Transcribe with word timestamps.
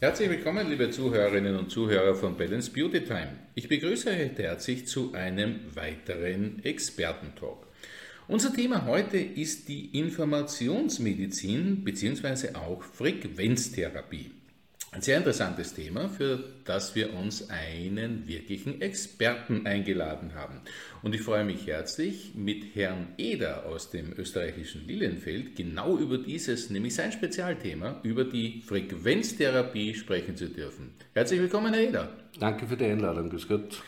Herzlich 0.00 0.30
willkommen, 0.30 0.70
liebe 0.70 0.90
Zuhörerinnen 0.90 1.56
und 1.56 1.70
Zuhörer 1.70 2.14
von 2.14 2.34
Balance 2.34 2.70
Beauty 2.70 3.04
Time. 3.04 3.32
Ich 3.54 3.68
begrüße 3.68 4.08
euch 4.08 4.38
herzlich 4.38 4.86
zu 4.86 5.12
einem 5.12 5.60
weiteren 5.74 6.64
Expertentalk. 6.64 7.66
Unser 8.26 8.54
Thema 8.54 8.86
heute 8.86 9.18
ist 9.18 9.68
die 9.68 9.98
Informationsmedizin 9.98 11.84
bzw. 11.84 12.54
auch 12.54 12.82
Frequenztherapie. 12.82 14.39
Ein 14.92 15.02
sehr 15.02 15.18
interessantes 15.18 15.72
Thema, 15.72 16.08
für 16.08 16.42
das 16.64 16.96
wir 16.96 17.14
uns 17.14 17.48
einen 17.48 18.26
wirklichen 18.26 18.80
Experten 18.80 19.64
eingeladen 19.64 20.34
haben. 20.34 20.62
Und 21.04 21.14
ich 21.14 21.22
freue 21.22 21.44
mich 21.44 21.68
herzlich, 21.68 22.32
mit 22.34 22.74
Herrn 22.74 23.06
Eder 23.16 23.66
aus 23.66 23.90
dem 23.90 24.12
österreichischen 24.18 24.88
Lilienfeld 24.88 25.54
genau 25.54 25.96
über 25.96 26.18
dieses, 26.18 26.70
nämlich 26.70 26.96
sein 26.96 27.12
Spezialthema, 27.12 28.00
über 28.02 28.24
die 28.24 28.62
Frequenztherapie 28.66 29.94
sprechen 29.94 30.36
zu 30.36 30.48
dürfen. 30.48 30.90
Herzlich 31.14 31.38
willkommen, 31.38 31.72
Herr 31.72 31.88
Eder. 31.88 32.08
Danke 32.40 32.66
für 32.66 32.76
die 32.76 32.86
Einladung, 32.86 33.30
grüß 33.30 33.46
Gott. 33.46 33.80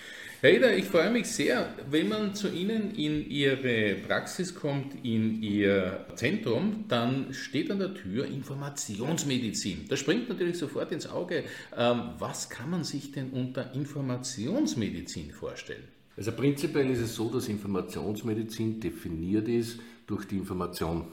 Herr 0.43 0.55
Eder, 0.55 0.77
ich 0.77 0.87
freue 0.87 1.13
mich 1.13 1.29
sehr, 1.29 1.73
wenn 1.89 2.09
man 2.09 2.35
zu 2.35 2.49
Ihnen 2.49 2.97
in 2.97 3.31
Ihre 3.31 3.95
Praxis 3.95 4.53
kommt, 4.53 4.93
in 5.05 5.41
Ihr 5.41 6.05
Zentrum, 6.17 6.87
dann 6.89 7.33
steht 7.33 7.71
an 7.71 7.79
der 7.79 7.95
Tür 7.95 8.27
Informationsmedizin. 8.27 9.87
Das 9.89 10.01
springt 10.01 10.29
natürlich 10.29 10.59
sofort 10.59 10.91
ins 10.91 11.09
Auge. 11.09 11.45
Ähm, 11.77 12.15
was 12.19 12.51
kann 12.51 12.71
man 12.71 12.83
sich 12.83 13.13
denn 13.13 13.31
unter 13.31 13.73
Informationsmedizin 13.73 15.31
vorstellen? 15.31 15.85
Also 16.17 16.33
prinzipiell 16.33 16.91
ist 16.91 17.03
es 17.03 17.15
so, 17.15 17.31
dass 17.31 17.47
Informationsmedizin 17.47 18.81
definiert 18.81 19.47
ist 19.47 19.79
durch 20.09 20.25
die 20.25 20.39
Information. 20.39 21.05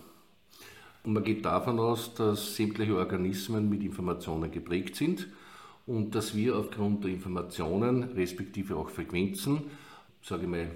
Und 1.03 1.13
man 1.13 1.23
geht 1.23 1.45
davon 1.45 1.77
aus, 1.79 2.15
dass 2.15 2.55
sämtliche 2.55 2.95
Organismen 2.95 3.69
mit 3.69 3.83
Informationen 3.83 4.49
geprägt 4.49 4.95
sind 4.95 5.27
und 5.89 6.13
dass 6.13 6.35
wir 6.35 6.55
aufgrund 6.55 7.03
der 7.03 7.11
Informationen, 7.11 8.03
respektive 8.15 8.75
auch 8.75 8.89
Frequenzen, 8.89 9.61
sage 10.21 10.43
ich 10.43 10.47
mal, 10.47 10.67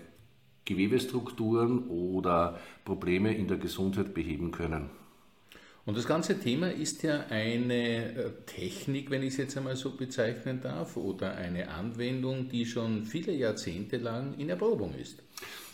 Gewebestrukturen 0.65 1.87
oder 1.87 2.59
Probleme 2.83 3.35
in 3.35 3.47
der 3.47 3.57
Gesundheit 3.57 4.15
beheben 4.15 4.51
können. 4.51 4.89
Und 5.85 5.97
das 5.97 6.07
ganze 6.07 6.39
Thema 6.39 6.71
ist 6.71 7.03
ja 7.03 7.25
eine 7.29 8.15
äh, 8.15 8.31
Technik, 8.47 9.11
wenn 9.11 9.21
ich 9.21 9.33
es 9.33 9.37
jetzt 9.37 9.57
einmal 9.57 9.75
so 9.75 9.91
bezeichnen 9.91 10.61
darf, 10.61 10.97
oder 10.97 11.35
eine 11.35 11.69
Anwendung, 11.69 12.49
die 12.49 12.65
schon 12.65 13.03
viele 13.03 13.33
Jahrzehnte 13.33 13.97
lang 13.97 14.33
in 14.39 14.49
Erprobung 14.49 14.95
ist. 14.95 15.21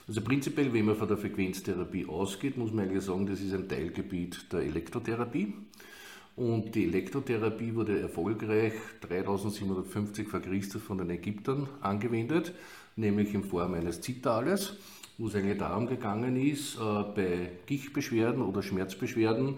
Also 0.05 0.19
prinzipiell, 0.21 0.73
wenn 0.73 0.85
man 0.85 0.97
von 0.97 1.07
der 1.07 1.17
Frequenztherapie 1.17 2.07
ausgeht, 2.07 2.57
muss 2.57 2.73
man 2.73 2.89
eigentlich 2.89 3.05
sagen, 3.05 3.25
das 3.25 3.39
ist 3.39 3.53
ein 3.53 3.69
Teilgebiet 3.69 4.51
der 4.51 4.61
Elektrotherapie. 4.61 5.53
Und 6.39 6.73
die 6.73 6.85
Elektrotherapie 6.85 7.75
wurde 7.75 7.99
erfolgreich 7.99 8.71
3750 9.01 10.25
vor 10.25 10.39
Christus 10.39 10.81
von 10.81 10.97
den 10.97 11.09
Ägyptern 11.09 11.67
angewendet, 11.81 12.53
nämlich 12.95 13.33
in 13.33 13.43
Form 13.43 13.73
eines 13.73 13.99
Zitales, 13.99 14.77
wo 15.17 15.27
es 15.27 15.35
eigentlich 15.35 15.57
darum 15.57 15.85
gegangen 15.85 16.37
ist, 16.37 16.77
äh, 16.77 16.79
bei 16.79 17.51
Gichtbeschwerden 17.65 18.41
oder 18.41 18.63
Schmerzbeschwerden 18.63 19.55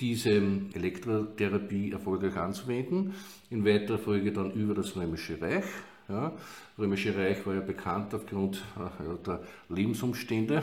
diese 0.00 0.42
Elektrotherapie 0.74 1.92
erfolgreich 1.92 2.34
anzuwenden. 2.34 3.14
In 3.50 3.64
weiterer 3.64 3.98
Folge 3.98 4.32
dann 4.32 4.50
über 4.50 4.74
das 4.74 4.96
Römische 4.96 5.40
Reich. 5.40 5.64
Ja, 6.08 6.32
Römische 6.76 7.16
Reich 7.16 7.46
war 7.46 7.54
ja 7.54 7.60
bekannt 7.60 8.12
aufgrund 8.12 8.64
äh, 8.76 9.24
der 9.24 9.44
Lebensumstände, 9.68 10.56
äh, 10.56 10.62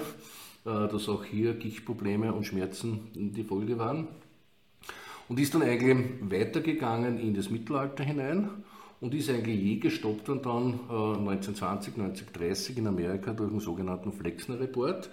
dass 0.66 1.08
auch 1.08 1.23
hier 1.23 1.53
Gichtprobleme 1.53 2.34
und 2.34 2.44
Schmerzen 2.44 3.00
die 3.13 3.45
Folge 3.45 3.80
waren 3.80 4.09
und 5.29 5.39
ist 5.39 5.53
dann 5.53 5.63
eigentlich 5.63 5.97
weitergegangen 6.22 7.19
in 7.19 7.34
das 7.34 7.50
Mittelalter 7.50 8.03
hinein 8.03 8.50
und 9.01 9.13
ist 9.13 9.29
eigentlich 9.29 9.61
je 9.61 9.75
gestoppt 9.78 10.29
und 10.29 10.45
dann 10.45 10.79
äh, 10.89 11.17
1920, 11.29 11.95
1930 11.95 12.78
in 12.78 12.88
Amerika 12.88 13.33
durch 13.33 13.51
den 13.51 13.59
sogenannten 13.59 14.13
Flexner 14.13 14.59
Report, 14.59 15.09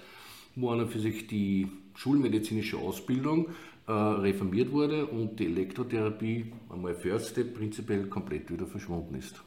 wo 0.57 0.71
einer 0.71 0.87
für 0.87 1.01
sich 1.01 1.27
die 1.27 1.69
schulmedizinische 1.95 2.79
Ausbildung 2.79 3.49
äh, 3.87 3.93
reformiert 3.93 4.73
wurde 4.73 5.07
und 5.07 5.41
die 5.41 5.47
Elektrotherapie 5.47 6.53
einmal 6.73 6.95
First 6.95 7.31
Step 7.31 7.55
prinzipiell 7.55 8.07
komplett 8.07 8.51
wieder 8.51 8.67
verschwunden 8.67 9.17
ist. 9.17 9.43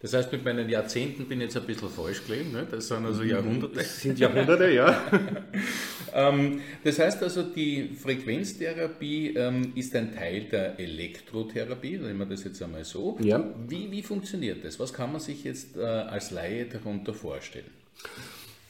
Das 0.00 0.12
heißt, 0.12 0.30
mit 0.30 0.44
meinen 0.44 0.68
Jahrzehnten 0.68 1.24
bin 1.24 1.40
ich 1.40 1.46
jetzt 1.46 1.56
ein 1.56 1.64
bisschen 1.64 1.88
falsch 1.88 2.22
gelegen. 2.26 2.52
Ne? 2.52 2.66
Das 2.70 2.88
sind 2.88 3.06
also 3.06 3.22
Jahrhunderte. 3.22 3.76
Das 3.76 4.00
sind 4.02 4.18
Jahrhunderte, 4.18 4.70
ja. 4.70 5.10
ähm, 6.14 6.60
das 6.84 6.98
heißt 6.98 7.22
also, 7.22 7.42
die 7.42 7.94
Frequenztherapie 7.94 9.34
ähm, 9.36 9.72
ist 9.74 9.96
ein 9.96 10.14
Teil 10.14 10.44
der 10.44 10.78
Elektrotherapie, 10.78 11.96
nehmen 11.96 12.18
wir 12.18 12.26
das 12.26 12.44
jetzt 12.44 12.62
einmal 12.62 12.84
so. 12.84 13.16
Ja. 13.22 13.42
Wie, 13.66 13.90
wie 13.90 14.02
funktioniert 14.02 14.62
das? 14.64 14.78
Was 14.78 14.92
kann 14.92 15.12
man 15.12 15.20
sich 15.20 15.44
jetzt 15.44 15.76
äh, 15.76 15.80
als 15.80 16.30
Laie 16.30 16.66
darunter 16.66 17.14
vorstellen? 17.14 17.70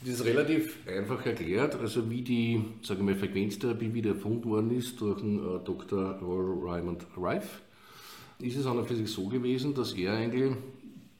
Das 0.03 0.11
ist 0.11 0.25
relativ 0.25 0.77
einfach 0.87 1.27
erklärt. 1.27 1.75
Also 1.75 2.09
wie 2.09 2.23
die 2.23 2.65
sagen 2.83 3.09
wir, 3.09 3.17
Frequenztherapie 3.17 3.93
wieder 3.93 4.11
erfunden 4.11 4.49
worden 4.49 4.71
ist 4.71 5.01
durch 5.01 5.21
den 5.21 5.39
äh, 5.39 5.59
Dr. 5.65 6.21
Raymond 6.23 7.05
Rife, 7.17 7.63
ist 8.39 8.57
es 8.57 8.67
an 8.67 8.79
und 8.79 8.87
für 8.87 8.95
sich 8.95 9.11
so 9.11 9.27
gewesen, 9.27 9.75
dass 9.75 9.95
er 9.95 10.13
eigentlich 10.13 10.53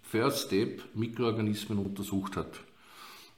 First 0.09 0.47
Step 0.47 0.83
Mikroorganismen 0.95 1.79
untersucht 1.79 2.37
hat. 2.37 2.61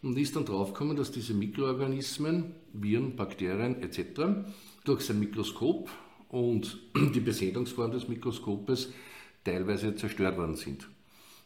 Und 0.02 0.18
ist 0.18 0.36
dann 0.36 0.44
draufgekommen, 0.44 0.96
dass 0.96 1.10
diese 1.10 1.32
Mikroorganismen, 1.32 2.54
Viren, 2.74 3.16
Bakterien 3.16 3.82
etc. 3.82 4.44
durch 4.84 5.00
sein 5.00 5.18
Mikroskop 5.18 5.88
und 6.28 6.78
die 7.14 7.20
Besendungsform 7.20 7.90
des 7.90 8.06
Mikroskopes 8.06 8.92
teilweise 9.44 9.96
zerstört 9.96 10.36
worden 10.36 10.56
sind. 10.56 10.86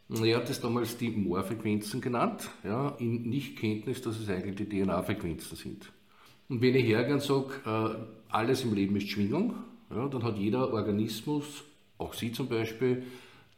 Er 0.08 0.38
hat 0.38 0.50
es 0.50 0.60
damals 0.60 0.98
die 0.98 1.10
Moorfrequenzen 1.10 2.00
genannt, 2.00 2.50
ja, 2.64 2.90
in 2.98 3.30
Nichtkenntnis, 3.30 4.02
dass 4.02 4.18
es 4.18 4.28
eigentlich 4.28 4.56
die 4.56 4.68
DNA-Frequenzen 4.68 5.56
sind. 5.56 5.90
Und 6.48 6.60
wenn 6.60 6.74
ich 6.74 6.84
hergehe 6.84 7.14
und 7.14 7.22
sage, 7.22 7.52
äh, 7.64 8.32
alles 8.34 8.64
im 8.64 8.74
Leben 8.74 8.96
ist 8.96 9.08
Schwingung, 9.08 9.54
ja, 9.88 10.08
dann 10.08 10.24
hat 10.24 10.36
jeder 10.36 10.72
Organismus, 10.72 11.64
auch 11.96 12.12
Sie 12.12 12.32
zum 12.32 12.48
Beispiel, 12.48 13.04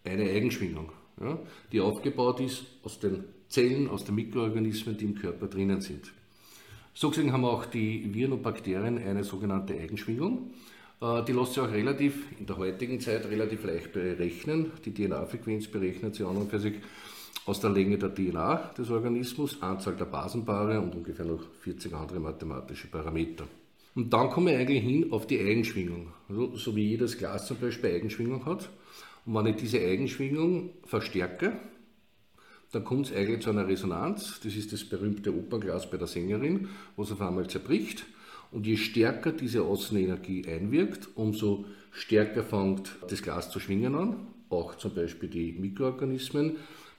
eine 0.04 0.30
Eigenschwingung 0.30 0.92
ja, 1.20 1.38
die 1.72 1.80
aufgebaut 1.80 2.40
ist 2.40 2.64
aus 2.82 2.98
den 2.98 3.24
Zellen, 3.48 3.88
aus 3.88 4.04
den 4.04 4.14
Mikroorganismen, 4.16 4.96
die 4.96 5.04
im 5.04 5.14
Körper 5.14 5.46
drinnen 5.46 5.80
sind. 5.80 6.12
So 6.92 7.10
gesehen 7.10 7.32
haben 7.32 7.44
auch 7.44 7.66
die 7.66 8.12
Viren 8.14 8.32
und 8.32 8.42
Bakterien 8.42 8.98
eine 8.98 9.24
sogenannte 9.24 9.74
Eigenschwingung. 9.74 10.52
Äh, 11.00 11.24
die 11.24 11.32
lässt 11.32 11.54
sich 11.54 11.62
auch 11.62 11.70
relativ, 11.70 12.26
in 12.38 12.46
der 12.46 12.56
heutigen 12.56 13.00
Zeit 13.00 13.26
relativ 13.26 13.64
leicht 13.64 13.92
berechnen. 13.92 14.72
Die 14.84 14.94
DNA-Frequenz 14.94 15.66
berechnet 15.66 16.14
sie 16.14 16.24
an 16.24 16.36
und 16.36 16.50
für 16.50 16.60
sich 16.60 16.74
aus 17.46 17.60
der 17.60 17.70
Länge 17.70 17.98
der 17.98 18.14
DNA 18.14 18.72
des 18.78 18.90
Organismus, 18.90 19.60
Anzahl 19.60 19.96
der 19.96 20.06
Basenpaare 20.06 20.80
und 20.80 20.94
ungefähr 20.94 21.26
noch 21.26 21.42
40 21.60 21.92
andere 21.92 22.20
mathematische 22.20 22.86
Parameter. 22.86 23.44
Und 23.94 24.12
dann 24.12 24.30
komme 24.30 24.52
ich 24.52 24.58
eigentlich 24.58 24.82
hin 24.82 25.12
auf 25.12 25.26
die 25.26 25.40
Eigenschwingung. 25.40 26.08
Also, 26.28 26.56
so 26.56 26.74
wie 26.74 26.88
jedes 26.88 27.18
Glas 27.18 27.46
zum 27.46 27.58
Beispiel 27.58 27.90
Eigenschwingung 27.90 28.44
hat, 28.46 28.70
und 29.26 29.34
wenn 29.34 29.46
ich 29.46 29.56
diese 29.56 29.78
Eigenschwingung 29.78 30.70
verstärke, 30.84 31.58
dann 32.72 32.84
kommt 32.84 33.06
es 33.06 33.16
eigentlich 33.16 33.40
zu 33.40 33.50
einer 33.50 33.68
Resonanz. 33.68 34.40
Das 34.42 34.54
ist 34.54 34.72
das 34.72 34.84
berühmte 34.84 35.34
Opernglas 35.34 35.90
bei 35.90 35.96
der 35.96 36.08
Sängerin, 36.08 36.68
was 36.96 37.12
auf 37.12 37.20
einmal 37.20 37.48
zerbricht. 37.48 38.04
Und 38.50 38.66
je 38.66 38.76
stärker 38.76 39.32
diese 39.32 39.62
Außenenergie 39.62 40.46
einwirkt, 40.46 41.08
umso 41.14 41.64
stärker 41.92 42.42
fängt 42.42 42.96
das 43.08 43.22
Glas 43.22 43.50
zu 43.50 43.60
schwingen 43.60 43.94
an, 43.94 44.26
auch 44.48 44.76
zum 44.76 44.94
Beispiel 44.94 45.28
die 45.28 45.52
Mikroorganismen, 45.52 46.56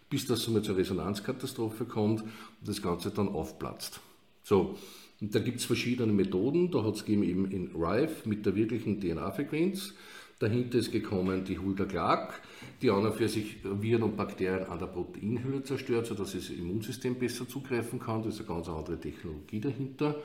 bis 0.10 0.26
das 0.26 0.44
somit 0.44 0.66
zur 0.66 0.78
Resonanzkatastrophe 0.78 1.86
kommt 1.86 2.22
und 2.22 2.32
das 2.68 2.82
Ganze 2.82 3.12
dann 3.12 3.30
aufplatzt. 3.30 4.00
So, 4.44 4.78
und 5.22 5.34
da 5.34 5.40
gibt 5.40 5.60
es 5.60 5.66
verschiedene 5.66 6.14
Methoden. 6.14 6.72
Da 6.72 6.84
hat 6.84 6.96
es 6.96 7.08
eben 7.08 7.50
in 7.50 7.72
Rife 7.76 8.28
mit 8.28 8.46
der 8.46 8.56
wirklichen 8.56 9.00
DNA-Frequenz. 9.00 9.94
Dahinter 10.40 10.80
ist 10.80 10.92
gekommen 10.92 11.46
die 11.46 11.58
Hulda 11.58 11.86
Clark, 11.86 12.42
die 12.82 12.90
an 12.90 13.06
und 13.06 13.16
für 13.16 13.30
sich 13.30 13.58
Viren 13.64 14.04
und 14.04 14.18
Bakterien 14.18 14.68
an 14.68 14.80
der 14.80 14.88
Proteinhülle 14.88 15.64
zerstört, 15.64 16.08
sodass 16.08 16.34
das 16.34 16.50
Immunsystem 16.50 17.16
besser 17.16 17.48
zugreifen 17.48 18.00
kann. 18.00 18.24
Das 18.24 18.36
ist 18.36 18.42
eine 18.42 18.50
ganz 18.50 18.68
andere 18.68 19.00
Technologie 19.00 19.62
dahinter. 19.62 20.16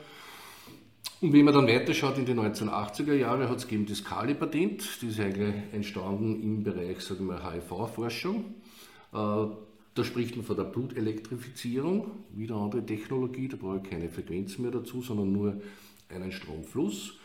Und 1.21 1.33
wenn 1.33 1.45
man 1.45 1.55
dann 1.55 1.69
weiterschaut 1.69 2.19
in 2.19 2.25
die 2.25 2.33
1980er 2.33 3.15
Jahre, 3.15 3.49
hat 3.49 3.59
es 3.59 3.69
gegeben 3.69 3.87
das 3.87 4.03
Kali-Patent. 4.03 4.81
Das 4.81 5.03
ist 5.03 5.21
eigentlich 5.21 5.55
entstanden 5.73 6.43
im 6.43 6.65
Bereich 6.65 6.99
HIV-Forschung. 6.99 8.55
Äh, 9.13 9.47
da 9.95 10.05
spricht 10.05 10.37
man 10.37 10.45
von 10.45 10.57
der 10.57 10.65
Blutelektrifizierung, 10.65 12.11
wieder 12.33 12.55
eine 12.55 12.65
andere 12.65 12.87
Technologie, 12.87 13.49
da 13.49 13.57
brauche 13.57 13.81
ich 13.83 13.91
keine 13.91 14.09
Frequenz 14.09 14.59
mehr 14.59 14.71
dazu, 14.71 15.03
sondern 15.03 15.33
nur 15.33 15.61
einen 16.09 16.33
Stromfluss. 16.33 17.19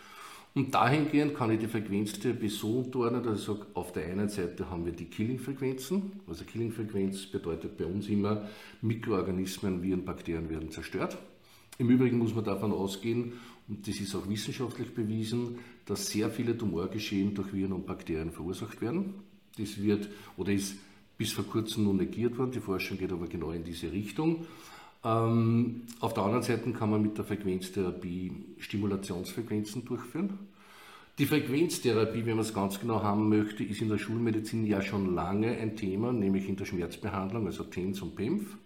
Und 0.55 0.73
dahingehend 0.73 1.35
kann 1.35 1.51
ich 1.51 1.59
die 1.59 1.67
Frequenztherapie 1.67 2.47
so 2.47 2.79
unterordnen, 2.79 3.21
dass 3.23 3.41
ich 3.41 3.45
sage, 3.45 3.65
auf 3.73 3.91
der 3.91 4.05
einen 4.05 4.29
Seite 4.29 4.69
haben 4.69 4.85
wir 4.85 4.93
die 4.93 5.05
Killing-Frequenzen. 5.05 6.13
Also 6.27 6.45
Killing-Frequenz 6.45 7.25
bedeutet 7.25 7.77
bei 7.77 7.85
uns 7.85 8.07
immer, 8.07 8.47
Mikroorganismen, 8.81 9.83
Viren, 9.83 10.05
Bakterien 10.05 10.49
werden 10.49 10.71
zerstört. 10.71 11.17
Im 11.77 11.89
Übrigen 11.89 12.17
muss 12.17 12.33
man 12.33 12.45
davon 12.45 12.71
ausgehen, 12.71 13.33
und 13.67 13.85
das 13.85 13.99
ist 13.99 14.15
auch 14.15 14.29
wissenschaftlich 14.29 14.93
bewiesen, 14.93 15.59
dass 15.85 16.07
sehr 16.07 16.29
viele 16.29 16.57
Tumorgeschehen 16.57 17.33
durch 17.33 17.53
Viren 17.53 17.73
und 17.73 17.85
Bakterien 17.85 18.31
verursacht 18.31 18.79
werden. 18.79 19.15
Das 19.57 19.81
wird 19.81 20.07
oder 20.37 20.53
ist 20.53 20.77
bis 21.17 21.33
vor 21.33 21.45
kurzem 21.45 21.83
nur 21.83 21.95
negiert 21.95 22.37
worden. 22.37 22.51
Die 22.51 22.59
Forschung 22.61 22.97
geht 22.97 23.11
aber 23.11 23.27
genau 23.27 23.51
in 23.51 23.63
diese 23.65 23.91
Richtung. 23.91 24.45
Ähm, 25.05 25.83
auf 25.99 26.15
der 26.15 26.23
anderen 26.23 26.43
Seite 26.43 26.71
kann 26.71 26.89
man 26.89 27.03
mit 27.03 27.17
der 27.17 27.25
Frequenztherapie 27.25 28.31
Stimulationsfrequenzen 28.57 29.85
durchführen. 29.85 30.39
Die 31.19 31.27
Frequenztherapie, 31.27 32.25
wenn 32.25 32.35
man 32.35 32.45
es 32.45 32.53
ganz 32.53 32.79
genau 32.79 33.01
haben 33.03 33.29
möchte, 33.29 33.63
ist 33.63 33.81
in 33.81 33.87
der 33.87 33.99
Schulmedizin 33.99 34.65
ja 34.65 34.81
schon 34.81 35.13
lange 35.13 35.55
ein 35.57 35.77
Thema, 35.77 36.11
nämlich 36.11 36.49
in 36.49 36.57
der 36.57 36.65
Schmerzbehandlung, 36.65 37.45
also 37.45 37.63
TENS 37.63 38.01
und 38.01 38.15
PEMF. 38.15 38.57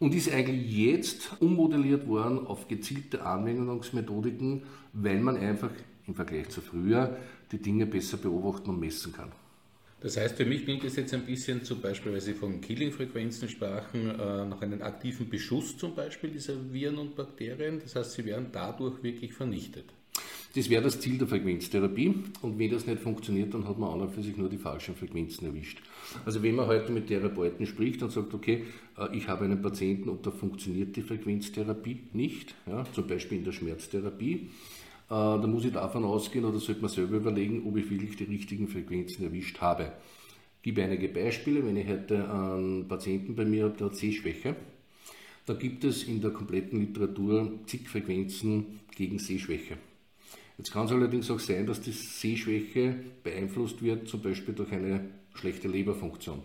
Und 0.00 0.14
ist 0.14 0.30
eigentlich 0.30 0.70
jetzt 0.76 1.40
ummodelliert 1.40 2.06
worden 2.06 2.46
auf 2.46 2.68
gezielte 2.68 3.24
Anwendungsmethodiken, 3.24 4.62
weil 4.92 5.20
man 5.20 5.36
einfach 5.36 5.70
im 6.06 6.14
Vergleich 6.14 6.50
zu 6.50 6.60
früher 6.60 7.16
die 7.50 7.58
Dinge 7.58 7.86
besser 7.86 8.16
beobachten 8.16 8.70
und 8.70 8.80
messen 8.80 9.12
kann. 9.12 9.32
Das 10.00 10.16
heißt, 10.16 10.36
für 10.36 10.44
mich 10.44 10.64
klingt 10.64 10.84
es 10.84 10.94
jetzt 10.94 11.12
ein 11.12 11.26
bisschen, 11.26 11.64
zum 11.64 11.80
Beispiel, 11.80 12.12
weil 12.12 12.20
Sie 12.20 12.34
von 12.34 12.60
Killing-Frequenzen 12.60 13.48
sprachen, 13.48 14.10
äh, 14.10 14.44
nach 14.44 14.62
einem 14.62 14.80
aktiven 14.80 15.28
Beschuss 15.28 15.76
zum 15.76 15.94
Beispiel 15.94 16.30
dieser 16.30 16.54
Viren 16.72 16.98
und 16.98 17.16
Bakterien. 17.16 17.80
Das 17.80 17.96
heißt, 17.96 18.12
sie 18.12 18.24
werden 18.24 18.46
dadurch 18.52 19.02
wirklich 19.02 19.32
vernichtet. 19.32 19.86
Das 20.54 20.70
wäre 20.70 20.82
das 20.82 20.98
Ziel 20.98 21.18
der 21.18 21.28
Frequenztherapie 21.28 22.14
und 22.40 22.58
wenn 22.58 22.70
das 22.70 22.86
nicht 22.86 23.02
funktioniert, 23.02 23.52
dann 23.52 23.68
hat 23.68 23.78
man 23.78 23.90
an 23.90 24.00
und 24.00 24.12
für 24.12 24.22
sich 24.22 24.36
nur 24.36 24.48
die 24.48 24.56
falschen 24.56 24.94
Frequenzen 24.96 25.46
erwischt. 25.46 25.82
Also 26.24 26.42
wenn 26.42 26.54
man 26.54 26.66
heute 26.66 26.90
mit 26.90 27.08
Therapeuten 27.08 27.66
spricht 27.66 28.02
und 28.02 28.10
sagt, 28.10 28.32
okay, 28.32 28.64
äh, 28.96 29.16
ich 29.16 29.28
habe 29.28 29.44
einen 29.44 29.60
Patienten 29.60 30.08
und 30.08 30.26
da 30.26 30.30
funktioniert 30.30 30.96
die 30.96 31.02
Frequenztherapie 31.02 32.00
nicht, 32.12 32.54
ja, 32.66 32.84
zum 32.92 33.06
Beispiel 33.06 33.38
in 33.38 33.44
der 33.44 33.52
Schmerztherapie, 33.52 34.48
da 35.08 35.46
muss 35.46 35.64
ich 35.64 35.72
davon 35.72 36.04
ausgehen 36.04 36.44
oder 36.44 36.58
sollte 36.58 36.82
man 36.82 36.90
selber 36.90 37.16
überlegen, 37.16 37.66
ob 37.66 37.76
ich 37.76 37.90
wirklich 37.90 38.16
die 38.16 38.24
richtigen 38.24 38.68
Frequenzen 38.68 39.24
erwischt 39.24 39.60
habe. 39.60 39.92
Ich 40.58 40.62
gebe 40.62 40.82
einige 40.82 41.08
Beispiele. 41.08 41.64
Wenn 41.64 41.76
ich 41.76 41.88
heute 41.88 42.30
einen 42.30 42.86
Patienten 42.88 43.34
bei 43.34 43.44
mir 43.44 43.64
habe, 43.64 43.76
der 43.76 43.86
hat 43.86 43.96
Sehschwäche, 43.96 44.56
da 45.46 45.54
gibt 45.54 45.84
es 45.84 46.04
in 46.04 46.20
der 46.20 46.30
kompletten 46.30 46.80
Literatur 46.80 47.52
zig 47.66 47.88
Frequenzen 47.88 48.80
gegen 48.94 49.18
Sehschwäche. 49.18 49.78
Jetzt 50.58 50.72
kann 50.72 50.86
es 50.86 50.92
allerdings 50.92 51.30
auch 51.30 51.38
sein, 51.38 51.66
dass 51.66 51.80
die 51.80 51.92
Sehschwäche 51.92 52.96
beeinflusst 53.22 53.80
wird, 53.80 54.08
zum 54.08 54.20
Beispiel 54.20 54.54
durch 54.54 54.72
eine 54.72 55.08
schlechte 55.32 55.68
Leberfunktion. 55.68 56.42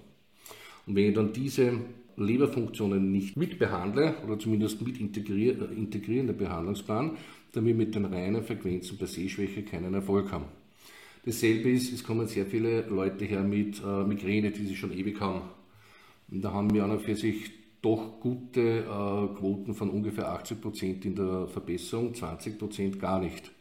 Und 0.86 0.96
wenn 0.96 1.10
ich 1.10 1.16
dann 1.16 1.34
diese 1.34 1.80
Leberfunktionen 2.16 3.12
nicht 3.12 3.36
mitbehandle 3.36 4.16
oder 4.24 4.38
zumindest 4.38 4.82
mit 4.82 5.00
äh, 5.00 5.04
integriere 5.04 6.20
in 6.20 6.38
Behandlungsplan, 6.38 7.18
dann 7.54 7.66
wir 7.66 7.76
mit 7.76 7.96
den 7.96 8.06
reinen 8.06 8.44
Frequenzen 8.44 8.98
bei 8.98 9.06
Sehschwäche 9.06 9.64
keinen 9.64 9.94
Erfolg 9.94 10.32
haben. 10.32 10.46
Dasselbe 11.26 11.70
ist, 11.72 11.94
es 11.94 12.04
kommen 12.04 12.28
sehr 12.28 12.46
viele 12.46 12.82
Leute 12.88 13.24
her 13.24 13.44
mit 13.44 13.82
äh, 13.82 14.04
Migräne, 14.04 14.52
die 14.52 14.66
sie 14.66 14.76
schon 14.76 14.92
ewig 14.92 15.22
haben. 15.22 15.42
Und 16.30 16.42
da 16.42 16.52
haben 16.52 16.74
wir 16.74 16.84
an 16.84 16.92
und 16.92 17.02
für 17.02 17.16
sich 17.16 17.52
doch 17.82 18.20
gute 18.20 18.80
äh, 18.80 19.38
Quoten 19.38 19.74
von 19.74 19.90
ungefähr 19.90 20.30
80 20.30 20.62
Prozent 20.62 21.06
in 21.06 21.16
der 21.16 21.48
Verbesserung, 21.48 22.14
20 22.14 22.58
Prozent 22.58 23.00
gar 23.00 23.22
nicht. 23.22 23.52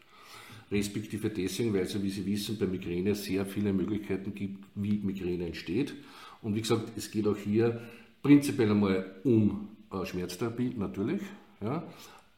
Respektive 0.71 1.29
deswegen, 1.29 1.73
weil 1.73 1.81
es 1.81 2.01
wie 2.01 2.09
Sie 2.09 2.25
wissen, 2.25 2.57
bei 2.57 2.65
Migräne 2.65 3.15
sehr 3.15 3.45
viele 3.45 3.71
Möglichkeiten 3.71 4.33
gibt, 4.33 4.65
wie 4.75 4.97
Migräne 4.97 5.45
entsteht. 5.45 5.93
Und 6.41 6.55
wie 6.55 6.61
gesagt, 6.61 6.91
es 6.97 7.11
geht 7.11 7.27
auch 7.27 7.37
hier 7.37 7.81
prinzipiell 8.23 8.71
einmal 8.71 9.05
um 9.23 9.67
äh, 9.91 10.05
Schmerztherapie, 10.05 10.73
natürlich, 10.75 11.21
ja, 11.61 11.83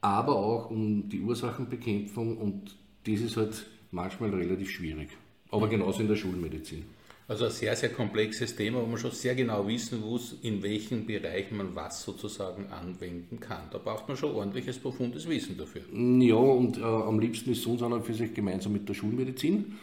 aber 0.05 0.35
auch 0.35 0.69
um 0.69 1.09
die 1.09 1.21
Ursachenbekämpfung 1.21 2.37
und 2.37 2.75
das 3.07 3.21
ist 3.21 3.37
halt 3.37 3.65
manchmal 3.89 4.29
relativ 4.29 4.69
schwierig. 4.69 5.09
Aber 5.49 5.67
genauso 5.67 6.01
in 6.01 6.07
der 6.07 6.15
Schulmedizin. 6.15 6.85
Also 7.27 7.45
ein 7.45 7.51
sehr, 7.51 7.75
sehr 7.75 7.89
komplexes 7.89 8.55
Thema, 8.55 8.83
wo 8.83 8.85
man 8.85 8.99
schon 8.99 9.09
sehr 9.09 9.33
genau 9.33 9.67
wissen 9.67 10.01
muss, 10.01 10.37
in 10.43 10.61
welchen 10.61 11.07
Bereichen 11.07 11.57
man 11.57 11.75
was 11.75 12.03
sozusagen 12.03 12.67
anwenden 12.67 13.39
kann. 13.39 13.63
Da 13.71 13.79
braucht 13.79 14.07
man 14.07 14.15
schon 14.15 14.35
ordentliches, 14.35 14.77
profundes 14.77 15.27
Wissen 15.27 15.57
dafür. 15.57 15.81
Ja, 15.91 16.35
und 16.35 16.77
äh, 16.77 16.83
am 16.83 17.19
liebsten 17.19 17.51
ist 17.51 17.59
es 17.59 17.65
uns 17.65 17.81
auch 17.81 18.03
für 18.03 18.13
sich 18.13 18.31
gemeinsam 18.31 18.73
mit 18.73 18.87
der 18.87 18.93
Schulmedizin, 18.93 19.73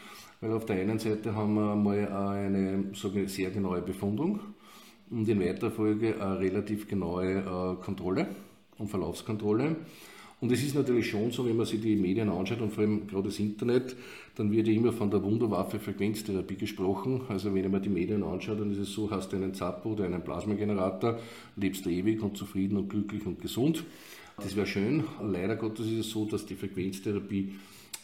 weil 0.41 0.53
auf 0.53 0.67
der 0.67 0.77
einen 0.77 1.01
Seite 1.01 1.35
haben 1.35 1.55
wir 1.55 1.75
mal 1.75 2.07
eine 2.07 2.95
sagen 2.95 3.27
sehr 3.27 3.51
genaue 3.51 3.83
Befundung 3.83 4.39
und 5.11 5.29
in 5.29 5.41
weiterer 5.41 5.73
Folge 5.73 6.23
eine 6.23 6.39
relativ 6.39 6.87
genaue 6.87 7.39
äh, 7.81 7.85
Kontrolle 7.85 8.29
und 8.79 8.89
Verlaufskontrolle. 8.89 9.77
Und 10.43 10.51
es 10.51 10.65
ist 10.65 10.75
natürlich 10.75 11.09
schon 11.09 11.31
so, 11.31 11.47
wenn 11.47 11.57
man 11.57 11.67
sich 11.67 11.81
die 11.81 11.95
Medien 11.95 12.29
anschaut 12.29 12.61
und 12.61 12.73
vor 12.73 12.83
allem 12.83 13.07
gerade 13.07 13.29
das 13.29 13.39
Internet, 13.39 13.95
dann 14.35 14.51
wird 14.51 14.67
ja 14.67 14.73
immer 14.73 14.93
von 14.93 15.09
der 15.09 15.23
Wunderwaffe 15.23 15.79
Frequenztherapie 15.79 16.57
gesprochen. 16.57 17.21
Also 17.29 17.55
wenn 17.55 17.71
man 17.71 17.81
die 17.81 17.89
Medien 17.89 18.25
anschaut, 18.25 18.59
dann 18.59 18.73
ist 18.73 18.79
es 18.79 18.93
so, 18.93 19.09
hast 19.09 19.33
du 19.33 19.37
einen 19.37 19.55
Zappo 19.55 19.93
oder 19.93 20.05
einen 20.05 20.25
Plasmagenerator, 20.25 21.21
lebst 21.55 21.87
du 21.87 21.91
ewig 21.91 22.21
und 22.23 22.37
zufrieden 22.37 22.77
und 22.77 22.91
glücklich 22.91 23.25
und 23.25 23.41
gesund. 23.41 23.85
Das 24.37 24.57
wäre 24.57 24.67
schön. 24.67 25.05
Leider 25.23 25.55
Gottes 25.55 25.87
ist 25.87 26.07
es 26.07 26.11
so, 26.11 26.25
dass 26.25 26.45
die 26.45 26.57
Frequenztherapie 26.57 27.53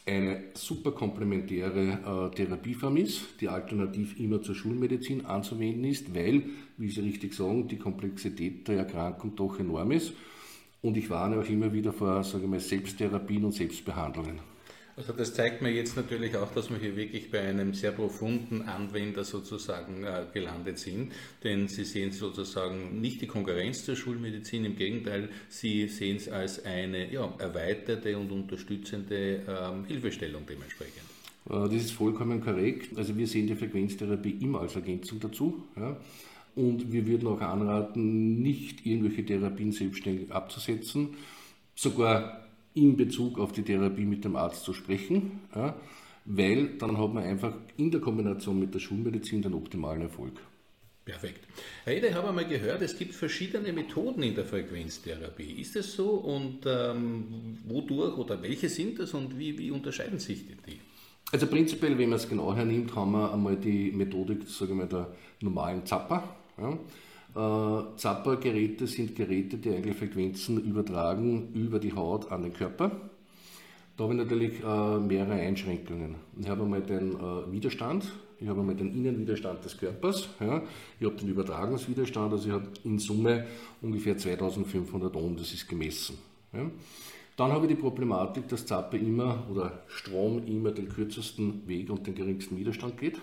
eine 0.06 0.44
super 0.54 0.92
komplementäre 0.92 2.30
äh, 2.30 2.34
Therapieform 2.36 2.98
ist, 2.98 3.22
die 3.40 3.48
alternativ 3.48 4.18
immer 4.20 4.40
zur 4.42 4.54
Schulmedizin 4.54 5.26
anzuwenden 5.26 5.84
ist, 5.84 6.14
weil, 6.14 6.44
wie 6.76 6.88
Sie 6.88 7.00
richtig 7.00 7.34
sagen, 7.34 7.66
die 7.66 7.78
Komplexität 7.78 8.68
der 8.68 8.78
Erkrankung 8.78 9.34
doch 9.34 9.58
enorm 9.58 9.90
ist. 9.90 10.12
Und 10.80 10.96
ich 10.96 11.10
warne 11.10 11.40
auch 11.40 11.48
immer 11.48 11.72
wieder 11.72 11.92
vor, 11.92 12.22
sage 12.22 12.44
ich 12.44 12.50
mal, 12.50 12.60
Selbsttherapien 12.60 13.44
und 13.44 13.52
Selbstbehandlungen. 13.52 14.40
Also 14.98 15.12
das 15.12 15.32
zeigt 15.32 15.62
mir 15.62 15.70
jetzt 15.70 15.96
natürlich 15.96 16.36
auch, 16.36 16.52
dass 16.52 16.70
wir 16.70 16.76
hier 16.76 16.96
wirklich 16.96 17.30
bei 17.30 17.40
einem 17.40 17.72
sehr 17.72 17.92
profunden 17.92 18.62
Anwender 18.62 19.22
sozusagen 19.22 20.02
äh, 20.02 20.24
gelandet 20.34 20.80
sind, 20.80 21.12
denn 21.44 21.68
Sie 21.68 21.84
sehen 21.84 22.10
sozusagen 22.10 23.00
nicht 23.00 23.20
die 23.20 23.28
Konkurrenz 23.28 23.84
zur 23.84 23.94
Schulmedizin, 23.94 24.64
im 24.64 24.74
Gegenteil, 24.74 25.28
Sie 25.48 25.86
sehen 25.86 26.16
es 26.16 26.28
als 26.28 26.64
eine 26.64 27.12
ja, 27.12 27.32
erweiterte 27.38 28.18
und 28.18 28.32
unterstützende 28.32 29.42
ähm, 29.46 29.84
Hilfestellung 29.86 30.42
dementsprechend. 30.48 31.04
Äh, 31.48 31.68
das 31.68 31.74
ist 31.74 31.92
vollkommen 31.92 32.40
korrekt. 32.40 32.98
Also 32.98 33.16
wir 33.16 33.28
sehen 33.28 33.46
die 33.46 33.54
Frequenztherapie 33.54 34.38
immer 34.40 34.62
als 34.62 34.74
Ergänzung 34.74 35.20
dazu. 35.20 35.62
Ja. 35.76 35.96
Und 36.58 36.92
wir 36.92 37.06
würden 37.06 37.28
auch 37.28 37.40
anraten, 37.40 38.42
nicht 38.42 38.84
irgendwelche 38.84 39.24
Therapien 39.24 39.70
selbstständig 39.70 40.32
abzusetzen, 40.32 41.10
sogar 41.76 42.48
in 42.74 42.96
Bezug 42.96 43.38
auf 43.38 43.52
die 43.52 43.62
Therapie 43.62 44.04
mit 44.04 44.24
dem 44.24 44.34
Arzt 44.34 44.64
zu 44.64 44.72
sprechen, 44.72 45.38
ja, 45.54 45.76
weil 46.24 46.76
dann 46.78 46.98
hat 46.98 47.14
man 47.14 47.22
einfach 47.22 47.54
in 47.76 47.92
der 47.92 48.00
Kombination 48.00 48.58
mit 48.58 48.74
der 48.74 48.80
Schulmedizin 48.80 49.40
den 49.40 49.54
optimalen 49.54 50.02
Erfolg. 50.02 50.32
Perfekt. 51.04 51.46
Herr 51.84 51.96
Ede, 51.96 52.08
ich 52.08 52.14
habe 52.14 52.28
einmal 52.28 52.48
gehört, 52.48 52.82
es 52.82 52.98
gibt 52.98 53.14
verschiedene 53.14 53.72
Methoden 53.72 54.24
in 54.24 54.34
der 54.34 54.44
Frequenztherapie. 54.44 55.60
Ist 55.60 55.76
das 55.76 55.92
so 55.92 56.10
und 56.10 56.66
ähm, 56.66 57.56
wodurch 57.68 58.18
oder 58.18 58.42
welche 58.42 58.68
sind 58.68 58.98
das 58.98 59.14
und 59.14 59.38
wie, 59.38 59.56
wie 59.56 59.70
unterscheiden 59.70 60.18
sich 60.18 60.44
die? 60.66 60.80
Also 61.30 61.46
prinzipiell, 61.46 61.96
wenn 61.96 62.08
man 62.08 62.18
es 62.18 62.28
genau 62.28 62.52
hernimmt, 62.52 62.96
haben 62.96 63.12
wir 63.12 63.32
einmal 63.32 63.56
die 63.56 63.92
Methodik 63.92 64.42
sage 64.48 64.72
ich 64.72 64.76
mal, 64.76 64.88
der 64.88 65.14
normalen 65.40 65.86
Zapper. 65.86 66.36
Ja. 66.60 66.78
Äh, 67.34 67.96
Zapper-Geräte 67.96 68.86
sind 68.86 69.14
Geräte, 69.14 69.58
die 69.58 69.70
eigentlich 69.70 69.96
Frequenzen 69.96 70.62
übertragen 70.64 71.52
über 71.54 71.78
die 71.78 71.92
Haut 71.92 72.32
an 72.32 72.42
den 72.42 72.52
Körper. 72.52 72.90
Da 73.96 74.04
habe 74.04 74.14
ich 74.14 74.20
natürlich 74.20 74.62
äh, 74.62 74.98
mehrere 74.98 75.34
Einschränkungen. 75.34 76.14
Ich 76.38 76.48
habe 76.48 76.62
einmal 76.62 76.82
den 76.82 77.14
äh, 77.14 77.52
Widerstand, 77.52 78.10
ich 78.40 78.48
habe 78.48 78.60
einmal 78.60 78.76
den 78.76 78.94
Innenwiderstand 78.94 79.64
des 79.64 79.76
Körpers, 79.76 80.28
ja. 80.38 80.62
ich 81.00 81.06
habe 81.06 81.16
den 81.16 81.28
Übertragungswiderstand, 81.28 82.32
also 82.32 82.48
ich 82.48 82.54
habe 82.54 82.68
in 82.84 82.98
Summe 83.00 83.46
ungefähr 83.82 84.16
2500 84.16 85.14
Ohm, 85.16 85.36
das 85.36 85.52
ist 85.52 85.68
gemessen. 85.68 86.16
Ja. 86.52 86.70
Dann 87.36 87.52
habe 87.52 87.66
ich 87.66 87.70
die 87.74 87.80
Problematik, 87.80 88.48
dass 88.48 88.66
Zapper 88.66 88.96
immer 88.96 89.46
oder 89.50 89.82
Strom 89.88 90.44
immer 90.46 90.70
den 90.70 90.88
kürzesten 90.88 91.66
Weg 91.68 91.90
und 91.90 92.06
den 92.06 92.14
geringsten 92.14 92.56
Widerstand 92.56 92.98
geht. 92.98 93.20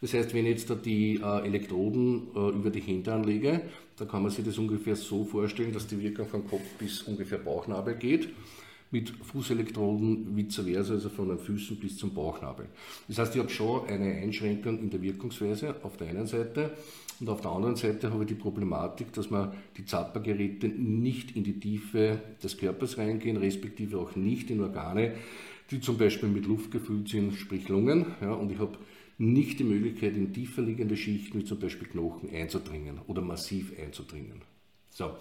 Das 0.00 0.14
heißt, 0.14 0.32
wenn 0.32 0.46
ich 0.46 0.52
jetzt 0.52 0.70
da 0.70 0.74
die 0.74 1.16
äh, 1.16 1.46
Elektroden 1.46 2.28
äh, 2.34 2.50
über 2.50 2.70
die 2.70 2.80
Hände 2.80 3.12
anlege, 3.12 3.62
dann 3.96 4.08
kann 4.08 4.22
man 4.22 4.30
sich 4.30 4.44
das 4.44 4.58
ungefähr 4.58 4.94
so 4.94 5.24
vorstellen, 5.24 5.72
dass 5.72 5.86
die 5.86 6.00
Wirkung 6.00 6.26
vom 6.28 6.46
Kopf 6.48 6.62
bis 6.78 7.02
ungefähr 7.02 7.38
Bauchnabel 7.38 7.94
geht. 7.94 8.28
Mit 8.90 9.10
Fußelektroden 9.10 10.34
vice 10.34 10.60
versa, 10.60 10.94
also 10.94 11.10
von 11.10 11.28
den 11.28 11.38
Füßen 11.38 11.78
bis 11.78 11.98
zum 11.98 12.14
Bauchnabel. 12.14 12.66
Das 13.06 13.18
heißt, 13.18 13.34
ich 13.34 13.42
habe 13.42 13.50
schon 13.50 13.86
eine 13.86 14.14
Einschränkung 14.14 14.78
in 14.78 14.88
der 14.88 15.02
Wirkungsweise 15.02 15.74
auf 15.82 15.98
der 15.98 16.08
einen 16.08 16.26
Seite 16.26 16.70
und 17.20 17.28
auf 17.28 17.40
der 17.40 17.50
anderen 17.50 17.76
Seite 17.76 18.10
habe 18.10 18.22
ich 18.22 18.28
die 18.28 18.34
Problematik, 18.34 19.12
dass 19.12 19.28
man 19.28 19.52
die 19.76 19.84
Zappergeräte 19.84 20.68
nicht 20.68 21.36
in 21.36 21.44
die 21.44 21.58
Tiefe 21.58 22.20
des 22.42 22.56
Körpers 22.56 22.96
reingehen, 22.96 23.36
respektive 23.36 23.98
auch 23.98 24.14
nicht 24.14 24.50
in 24.50 24.62
Organe, 24.62 25.14
die 25.70 25.80
zum 25.80 25.98
Beispiel 25.98 26.28
mit 26.28 26.46
Luft 26.46 26.70
gefüllt 26.70 27.08
sind, 27.08 27.34
sprich 27.34 27.68
Lungen. 27.68 28.06
Ja, 28.22 28.32
und 28.32 28.52
ich 28.52 28.58
habe 28.58 28.78
nicht 29.18 29.58
die 29.58 29.64
Möglichkeit, 29.64 30.16
in 30.16 30.32
tiefer 30.32 30.62
liegende 30.62 30.96
Schichten 30.96 31.40
wie 31.40 31.44
zum 31.44 31.58
Beispiel 31.58 31.88
Knochen 31.88 32.30
einzudringen 32.30 33.00
oder 33.08 33.20
massiv 33.20 33.72
einzudringen. 33.78 34.42
So, 34.90 35.16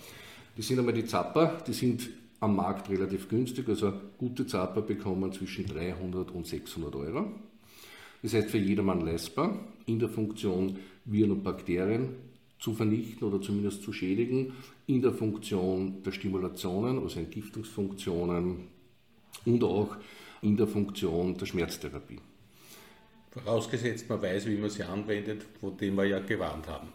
das 0.55 0.67
sind 0.67 0.79
einmal 0.79 0.93
die 0.93 1.05
Zapper, 1.05 1.61
die 1.67 1.73
sind 1.73 2.09
am 2.39 2.55
Markt 2.55 2.89
relativ 2.89 3.27
günstig, 3.27 3.67
also 3.67 3.91
gute 4.17 4.45
Zapper 4.45 4.81
bekommen 4.81 5.31
zwischen 5.33 5.65
300 5.65 6.31
und 6.31 6.45
600 6.45 6.95
Euro. 6.95 7.31
Das 8.21 8.33
heißt 8.33 8.49
für 8.49 8.57
jedermann 8.57 9.01
leistbar, 9.01 9.59
in 9.85 9.99
der 9.99 10.09
Funktion 10.09 10.77
Viren 11.05 11.31
und 11.31 11.43
Bakterien 11.43 12.09
zu 12.59 12.73
vernichten 12.73 13.27
oder 13.27 13.41
zumindest 13.41 13.83
zu 13.83 13.93
schädigen, 13.93 14.53
in 14.87 15.01
der 15.01 15.13
Funktion 15.13 16.01
der 16.03 16.11
Stimulationen, 16.11 16.99
also 16.99 17.19
Entgiftungsfunktionen 17.19 18.67
und 19.45 19.63
auch 19.63 19.95
in 20.41 20.57
der 20.57 20.67
Funktion 20.67 21.37
der 21.37 21.45
Schmerztherapie. 21.45 22.19
Vorausgesetzt, 23.31 24.09
man 24.09 24.21
weiß, 24.21 24.47
wie 24.47 24.57
man 24.57 24.69
sie 24.69 24.83
anwendet, 24.83 25.43
von 25.59 25.77
dem 25.77 25.95
wir 25.95 26.05
ja 26.05 26.19
gewarnt 26.19 26.67
haben. 26.67 26.87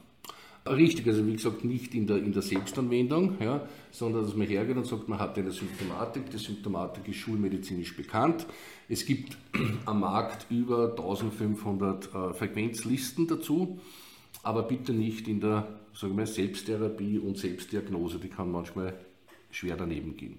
Richtig, 0.64 1.06
also 1.08 1.26
wie 1.26 1.32
gesagt, 1.32 1.64
nicht 1.64 1.92
in 1.94 2.06
der, 2.06 2.18
in 2.18 2.32
der 2.32 2.42
Selbstanwendung, 2.42 3.36
ja, 3.40 3.66
sondern 3.90 4.24
dass 4.24 4.36
man 4.36 4.46
hergeht 4.46 4.76
und 4.76 4.86
sagt, 4.86 5.08
man 5.08 5.18
hat 5.18 5.36
eine 5.36 5.50
Symptomatik. 5.50 6.30
Die 6.30 6.38
Symptomatik 6.38 7.08
ist 7.08 7.16
schulmedizinisch 7.16 7.96
bekannt. 7.96 8.46
Es 8.88 9.04
gibt 9.04 9.36
am 9.86 10.00
Markt 10.00 10.46
über 10.50 10.90
1500 10.90 12.04
äh, 12.06 12.34
Frequenzlisten 12.34 13.26
dazu, 13.26 13.80
aber 14.44 14.62
bitte 14.62 14.92
nicht 14.92 15.26
in 15.26 15.40
der 15.40 15.66
sagen 15.94 16.16
wir, 16.16 16.26
Selbsttherapie 16.26 17.18
und 17.18 17.38
Selbstdiagnose. 17.38 18.18
Die 18.18 18.28
kann 18.28 18.50
manchmal 18.50 18.94
schwer 19.50 19.76
daneben 19.76 20.16
gehen. 20.16 20.38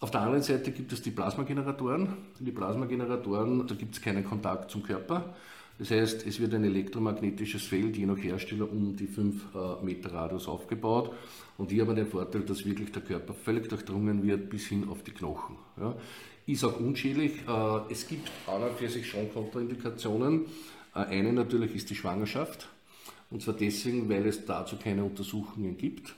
Auf 0.00 0.12
der 0.12 0.20
anderen 0.20 0.42
Seite 0.42 0.70
gibt 0.70 0.92
es 0.92 1.02
die 1.02 1.10
Plasmageneratoren. 1.10 2.08
Die 2.38 2.52
Plasmageneratoren, 2.52 3.66
da 3.66 3.74
gibt 3.74 3.96
es 3.96 4.00
keinen 4.00 4.24
Kontakt 4.24 4.70
zum 4.70 4.82
Körper. 4.84 5.34
Das 5.78 5.90
heißt, 5.90 6.26
es 6.26 6.40
wird 6.40 6.54
ein 6.54 6.64
elektromagnetisches 6.64 7.64
Feld 7.64 7.96
je 7.96 8.06
nach 8.06 8.16
Hersteller 8.16 8.70
um 8.70 8.96
die 8.96 9.06
5 9.06 9.54
äh, 9.54 9.84
Meter 9.84 10.12
Radius 10.12 10.48
aufgebaut. 10.48 11.12
Und 11.56 11.70
hier 11.70 11.82
haben 11.82 11.90
wir 11.90 11.94
den 11.94 12.06
Vorteil, 12.06 12.42
dass 12.42 12.64
wirklich 12.64 12.92
der 12.92 13.02
Körper 13.02 13.34
völlig 13.34 13.68
durchdrungen 13.68 14.24
wird 14.24 14.50
bis 14.50 14.66
hin 14.66 14.88
auf 14.88 15.02
die 15.02 15.12
Knochen. 15.12 15.56
Ja. 15.80 15.94
Ist 16.46 16.64
auch 16.64 16.78
unschädlich. 16.80 17.32
Äh, 17.48 17.92
es 17.92 18.06
gibt 18.06 18.28
an 18.46 18.62
und 18.62 18.78
für 18.78 18.88
sich 18.88 19.08
schon 19.08 19.32
Kontraindikationen. 19.32 20.46
Äh, 20.94 21.00
eine 21.00 21.32
natürlich 21.32 21.74
ist 21.74 21.90
die 21.90 21.96
Schwangerschaft. 21.96 22.68
Und 23.30 23.42
zwar 23.42 23.54
deswegen, 23.54 24.08
weil 24.08 24.26
es 24.26 24.46
dazu 24.46 24.76
keine 24.76 25.04
Untersuchungen 25.04 25.76
gibt. 25.76 26.14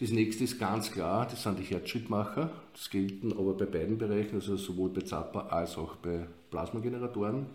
Das 0.00 0.10
nächste 0.10 0.44
ist 0.44 0.58
ganz 0.58 0.90
klar, 0.90 1.26
das 1.30 1.42
sind 1.42 1.58
die 1.58 1.64
Herzschrittmacher. 1.64 2.50
Das 2.72 2.90
gelten 2.90 3.32
aber 3.32 3.54
bei 3.54 3.66
beiden 3.66 3.98
Bereichen, 3.98 4.36
also 4.36 4.56
sowohl 4.56 4.90
bei 4.90 5.02
Zappa 5.02 5.46
als 5.48 5.76
auch 5.76 5.96
bei 5.96 6.26
Plasmageneratoren. 6.50 7.46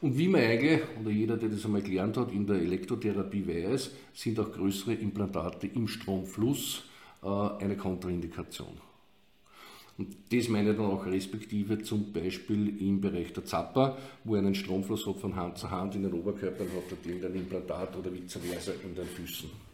Und 0.00 0.16
wie 0.16 0.28
man 0.28 0.42
eigentlich, 0.42 0.80
oder 1.00 1.10
jeder, 1.10 1.36
der 1.36 1.48
das 1.48 1.64
einmal 1.64 1.82
gelernt 1.82 2.16
hat, 2.16 2.32
in 2.32 2.46
der 2.46 2.56
Elektrotherapie 2.56 3.46
weiß, 3.46 3.90
sind 4.14 4.38
auch 4.38 4.52
größere 4.52 4.94
Implantate 4.94 5.66
im 5.66 5.88
Stromfluss 5.88 6.84
äh, 7.22 7.26
eine 7.26 7.76
Kontraindikation. 7.76 8.80
Und 9.98 10.16
das 10.30 10.48
meine 10.48 10.70
ich 10.70 10.76
dann 10.76 10.86
auch 10.86 11.04
respektive 11.06 11.82
zum 11.82 12.12
Beispiel 12.12 12.80
im 12.80 13.00
Bereich 13.00 13.32
der 13.32 13.44
Zapper, 13.44 13.98
wo 14.22 14.36
er 14.36 14.40
einen 14.40 14.54
Stromfluss 14.54 15.04
hat 15.06 15.16
von 15.16 15.34
Hand 15.34 15.58
zu 15.58 15.68
Hand 15.68 15.96
in 15.96 16.04
den 16.04 16.12
Oberkörpern, 16.12 16.68
hat 16.68 16.96
er 17.04 17.10
irgendein 17.10 17.34
Implantat 17.34 17.96
oder 17.96 18.12
vice 18.12 18.38
versa 18.38 18.72
in 18.84 18.94
den 18.94 19.06
Füßen. 19.06 19.67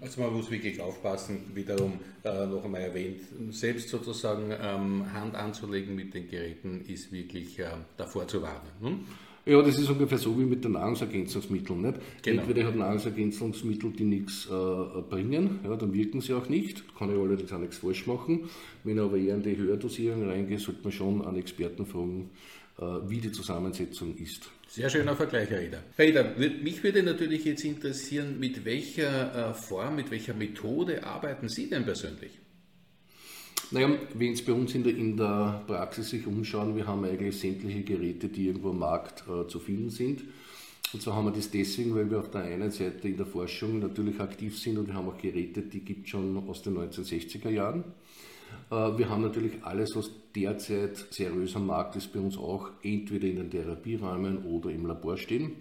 Also 0.00 0.20
man 0.20 0.32
muss 0.32 0.50
wirklich 0.50 0.80
aufpassen, 0.80 1.40
wiederum 1.54 1.94
äh, 2.22 2.46
noch 2.46 2.64
einmal 2.64 2.82
erwähnt, 2.82 3.20
selbst 3.50 3.88
sozusagen 3.88 4.52
ähm, 4.62 5.12
Hand 5.12 5.34
anzulegen 5.34 5.94
mit 5.96 6.14
den 6.14 6.28
Geräten 6.28 6.84
ist 6.86 7.10
wirklich 7.10 7.58
äh, 7.58 7.70
davor 7.96 8.28
zu 8.28 8.42
warnen. 8.42 8.70
Hm? 8.80 9.00
Ja, 9.48 9.62
das 9.62 9.78
ist 9.78 9.88
ungefähr 9.88 10.18
so 10.18 10.38
wie 10.38 10.44
mit 10.44 10.62
den 10.62 10.72
Nahrungsergänzungsmitteln. 10.72 11.80
Nicht? 11.80 11.98
Genau. 12.22 12.42
Entweder 12.42 12.66
hat 12.66 12.76
Nahrungsergänzungsmittel, 12.76 13.92
die 13.92 14.04
nichts 14.04 14.46
äh, 14.46 15.00
bringen, 15.08 15.60
ja, 15.64 15.74
dann 15.74 15.94
wirken 15.94 16.20
sie 16.20 16.34
auch 16.34 16.50
nicht. 16.50 16.84
Kann 16.98 17.10
ich 17.10 17.18
allerdings 17.18 17.50
auch 17.50 17.58
nichts 17.58 17.78
falsch 17.78 18.06
machen. 18.06 18.50
Wenn 18.84 18.98
ich 18.98 19.02
aber 19.02 19.16
eher 19.16 19.36
in 19.36 19.42
die 19.42 19.56
Höherdosierung 19.56 20.28
reingehe, 20.28 20.58
sollte 20.58 20.82
man 20.82 20.92
schon 20.92 21.22
an 21.22 21.36
Experten 21.36 21.86
fragen, 21.86 22.28
äh, 22.78 22.82
wie 23.08 23.22
die 23.22 23.32
Zusammensetzung 23.32 24.14
ist. 24.18 24.50
Sehr 24.70 24.90
schöner 24.90 25.16
Vergleich, 25.16 25.48
Herr 25.48 25.62
Eder. 25.62 25.82
Herr 25.96 26.04
Eder, 26.04 26.34
mich 26.36 26.82
würde 26.84 27.02
natürlich 27.02 27.42
jetzt 27.46 27.64
interessieren, 27.64 28.38
mit 28.38 28.66
welcher 28.66 29.50
äh, 29.50 29.54
Form, 29.54 29.96
mit 29.96 30.10
welcher 30.10 30.34
Methode 30.34 31.04
arbeiten 31.04 31.48
Sie 31.48 31.70
denn 31.70 31.86
persönlich? 31.86 32.32
Naja, 33.70 33.98
wenn 34.12 34.36
Sie 34.36 34.42
bei 34.42 34.52
uns 34.52 34.74
in 34.74 34.84
der, 34.84 34.94
in 34.94 35.16
der 35.16 35.64
Praxis 35.66 36.10
sich 36.10 36.26
umschauen, 36.26 36.76
wir 36.76 36.86
haben 36.86 37.02
eigentlich 37.06 37.38
sämtliche 37.38 37.82
Geräte, 37.82 38.28
die 38.28 38.48
irgendwo 38.48 38.68
am 38.68 38.80
Markt 38.80 39.24
äh, 39.26 39.48
zu 39.48 39.58
finden 39.58 39.88
sind. 39.88 40.24
Und 40.92 41.02
zwar 41.02 41.16
haben 41.16 41.24
wir 41.24 41.32
das 41.32 41.50
deswegen, 41.50 41.94
weil 41.94 42.10
wir 42.10 42.18
auf 42.18 42.30
der 42.30 42.42
einen 42.42 42.70
Seite 42.70 43.08
in 43.08 43.16
der 43.16 43.26
Forschung 43.26 43.78
natürlich 43.78 44.20
aktiv 44.20 44.58
sind 44.58 44.76
und 44.76 44.88
wir 44.88 44.94
haben 44.94 45.08
auch 45.08 45.18
Geräte, 45.18 45.62
die 45.62 45.80
gibt 45.80 46.04
es 46.04 46.10
schon 46.10 46.36
aus 46.46 46.62
den 46.62 46.76
1960er 46.76 47.48
Jahren. 47.48 47.84
Äh, 48.70 48.98
wir 48.98 49.08
haben 49.08 49.22
natürlich 49.22 49.62
alles, 49.62 49.96
was 49.96 50.10
derzeit 50.34 50.96
seriös 51.10 51.56
am 51.56 51.66
Markt 51.66 51.96
ist, 51.96 52.12
bei 52.12 52.20
uns 52.20 52.36
auch 52.36 52.70
entweder 52.82 53.26
in 53.26 53.36
den 53.36 53.50
Therapieräumen 53.50 54.44
oder 54.44 54.70
im 54.70 54.86
Labor 54.86 55.16
stehen. 55.16 55.52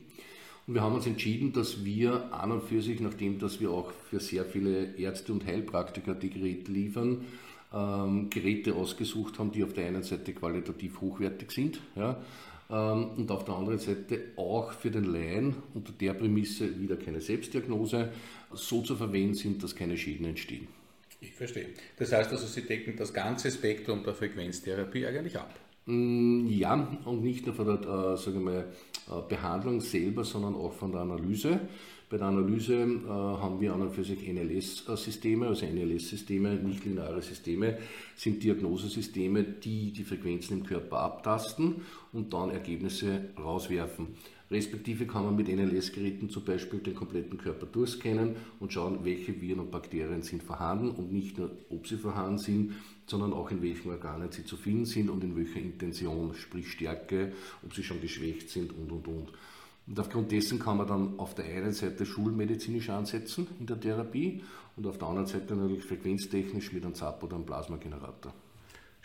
Und 0.68 0.74
wir 0.74 0.82
haben 0.82 0.96
uns 0.96 1.08
entschieden, 1.08 1.54
dass 1.54 1.86
wir 1.86 2.34
an 2.34 2.52
und 2.52 2.64
für 2.64 2.82
sich, 2.82 3.00
nachdem 3.00 3.40
dass 3.40 3.62
wir 3.62 3.72
auch 3.72 3.92
für 4.10 4.20
sehr 4.20 4.44
viele 4.44 4.96
Ärzte 4.98 5.32
und 5.32 5.46
Heilpraktiker 5.46 6.14
die 6.14 6.30
Geräte 6.30 6.72
liefern, 6.72 7.26
ähm, 7.74 8.30
Geräte 8.30 8.76
ausgesucht 8.76 9.40
haben, 9.40 9.52
die 9.52 9.64
auf 9.64 9.74
der 9.74 9.88
einen 9.88 10.04
Seite 10.04 10.34
qualitativ 10.34 11.02
hochwertig 11.02 11.52
sind 11.52 11.80
ja, 11.96 12.18
ähm, 12.70 13.12
und 13.18 13.32
auf 13.32 13.46
der 13.46 13.56
anderen 13.56 13.80
Seite 13.80 14.22
auch 14.36 14.72
für 14.74 14.92
den 14.92 15.06
Laien 15.06 15.56
unter 15.74 15.94
der 15.94 16.14
Prämisse 16.14 16.80
wieder 16.80 16.98
keine 16.98 17.22
Selbstdiagnose 17.22 18.12
so 18.54 18.82
zu 18.82 18.96
verwenden 18.96 19.36
sind, 19.36 19.64
dass 19.64 19.76
keine 19.76 19.98
Schäden 19.98 20.26
entstehen. 20.26 20.68
Ich 21.20 21.32
verstehe. 21.34 21.70
Das 21.98 22.12
heißt 22.12 22.32
also, 22.32 22.46
Sie 22.46 22.62
decken 22.62 22.96
das 22.96 23.14
ganze 23.14 23.52
Spektrum 23.52 24.04
der 24.04 24.14
Frequenztherapie 24.14 25.06
eigentlich 25.06 25.38
ab. 25.38 25.54
Mm, 25.86 26.48
ja, 26.48 26.98
und 27.06 27.24
nicht 27.24 27.46
nur 27.46 27.56
von 27.56 27.66
der 27.66 28.14
äh, 28.14 28.18
sagen 28.18 28.46
wir, 28.46 28.60
äh, 28.60 29.22
Behandlung 29.28 29.82
selber, 29.82 30.24
sondern 30.24 30.56
auch 30.56 30.74
von 30.74 30.92
der 30.92 31.02
Analyse. 31.02 31.62
Bei 32.10 32.18
der 32.18 32.28
Analyse 32.28 32.74
äh, 32.74 33.08
haben 33.10 33.60
wir 33.60 33.74
an 33.74 33.82
und 33.82 33.94
für 33.94 34.04
sich 34.04 34.28
NLS-Systeme, 34.28 35.48
also 35.48 35.66
NLS-Systeme, 35.66 36.56
nicht-lineare 36.56 37.22
Systeme, 37.22 37.78
sind 38.16 38.44
Diagnosesysteme, 38.44 39.44
die 39.44 39.92
die 39.92 40.04
Frequenzen 40.04 40.60
im 40.60 40.66
Körper 40.66 41.00
abtasten 41.00 41.86
und 42.14 42.32
dann 42.34 42.52
Ergebnisse 42.52 43.30
rauswerfen. 43.38 44.16
Respektive 44.50 45.06
kann 45.06 45.26
man 45.26 45.36
mit 45.36 45.50
NLS-Geräten 45.50 46.30
zum 46.30 46.46
Beispiel 46.46 46.80
den 46.80 46.96
kompletten 46.96 47.38
Körper 47.38 47.66
durchscannen 47.66 48.38
und 48.60 48.72
schauen, 48.72 49.04
welche 49.04 49.42
Viren 49.42 49.60
und 49.60 49.72
Bakterien 49.72 50.22
sind 50.22 50.42
vorhanden 50.42 50.92
und 50.92 51.12
nicht 51.12 51.38
nur, 51.38 51.52
ob 51.70 51.86
sie 51.86 51.98
vorhanden 51.98 52.38
sind, 52.38 52.74
sondern 53.08 53.34
auch 53.34 53.52
in 53.52 53.62
welchen 53.62 53.92
Organen 53.92 54.32
sie 54.32 54.46
zu 54.46 54.56
finden 54.56 54.86
sind 54.86 55.10
und 55.10 55.24
in 55.24 55.36
welcher 55.36 55.60
Intention, 55.60 56.34
sprich 56.34 56.72
Stärke, 56.72 57.34
ob 57.64 57.74
sie 57.76 57.84
schon 57.84 58.00
geschwächt 58.00 58.50
sind 58.50 58.72
und 58.72 58.92
und 58.92 59.08
und. 59.08 59.28
Und 59.86 60.00
aufgrund 60.00 60.32
dessen 60.32 60.60
kann 60.60 60.78
man 60.78 60.88
dann 60.88 61.20
auf 61.20 61.36
der 61.36 61.46
einen 61.46 61.74
Seite 61.74 62.06
schulmedizinisch 62.06 62.90
ansetzen 62.90 63.48
in 63.60 63.66
der 63.66 63.80
Therapie 63.80 64.44
und 64.76 64.86
auf 64.88 64.98
der 64.98 65.08
anderen 65.08 65.28
Seite 65.28 65.56
natürlich 65.56 65.84
frequenztechnisch 65.84 66.72
mit 66.72 66.84
einem 66.86 66.94
ZAP 66.94 67.24
oder 67.24 67.36
einem 67.36 67.46
Plasmagenerator. 67.46 68.34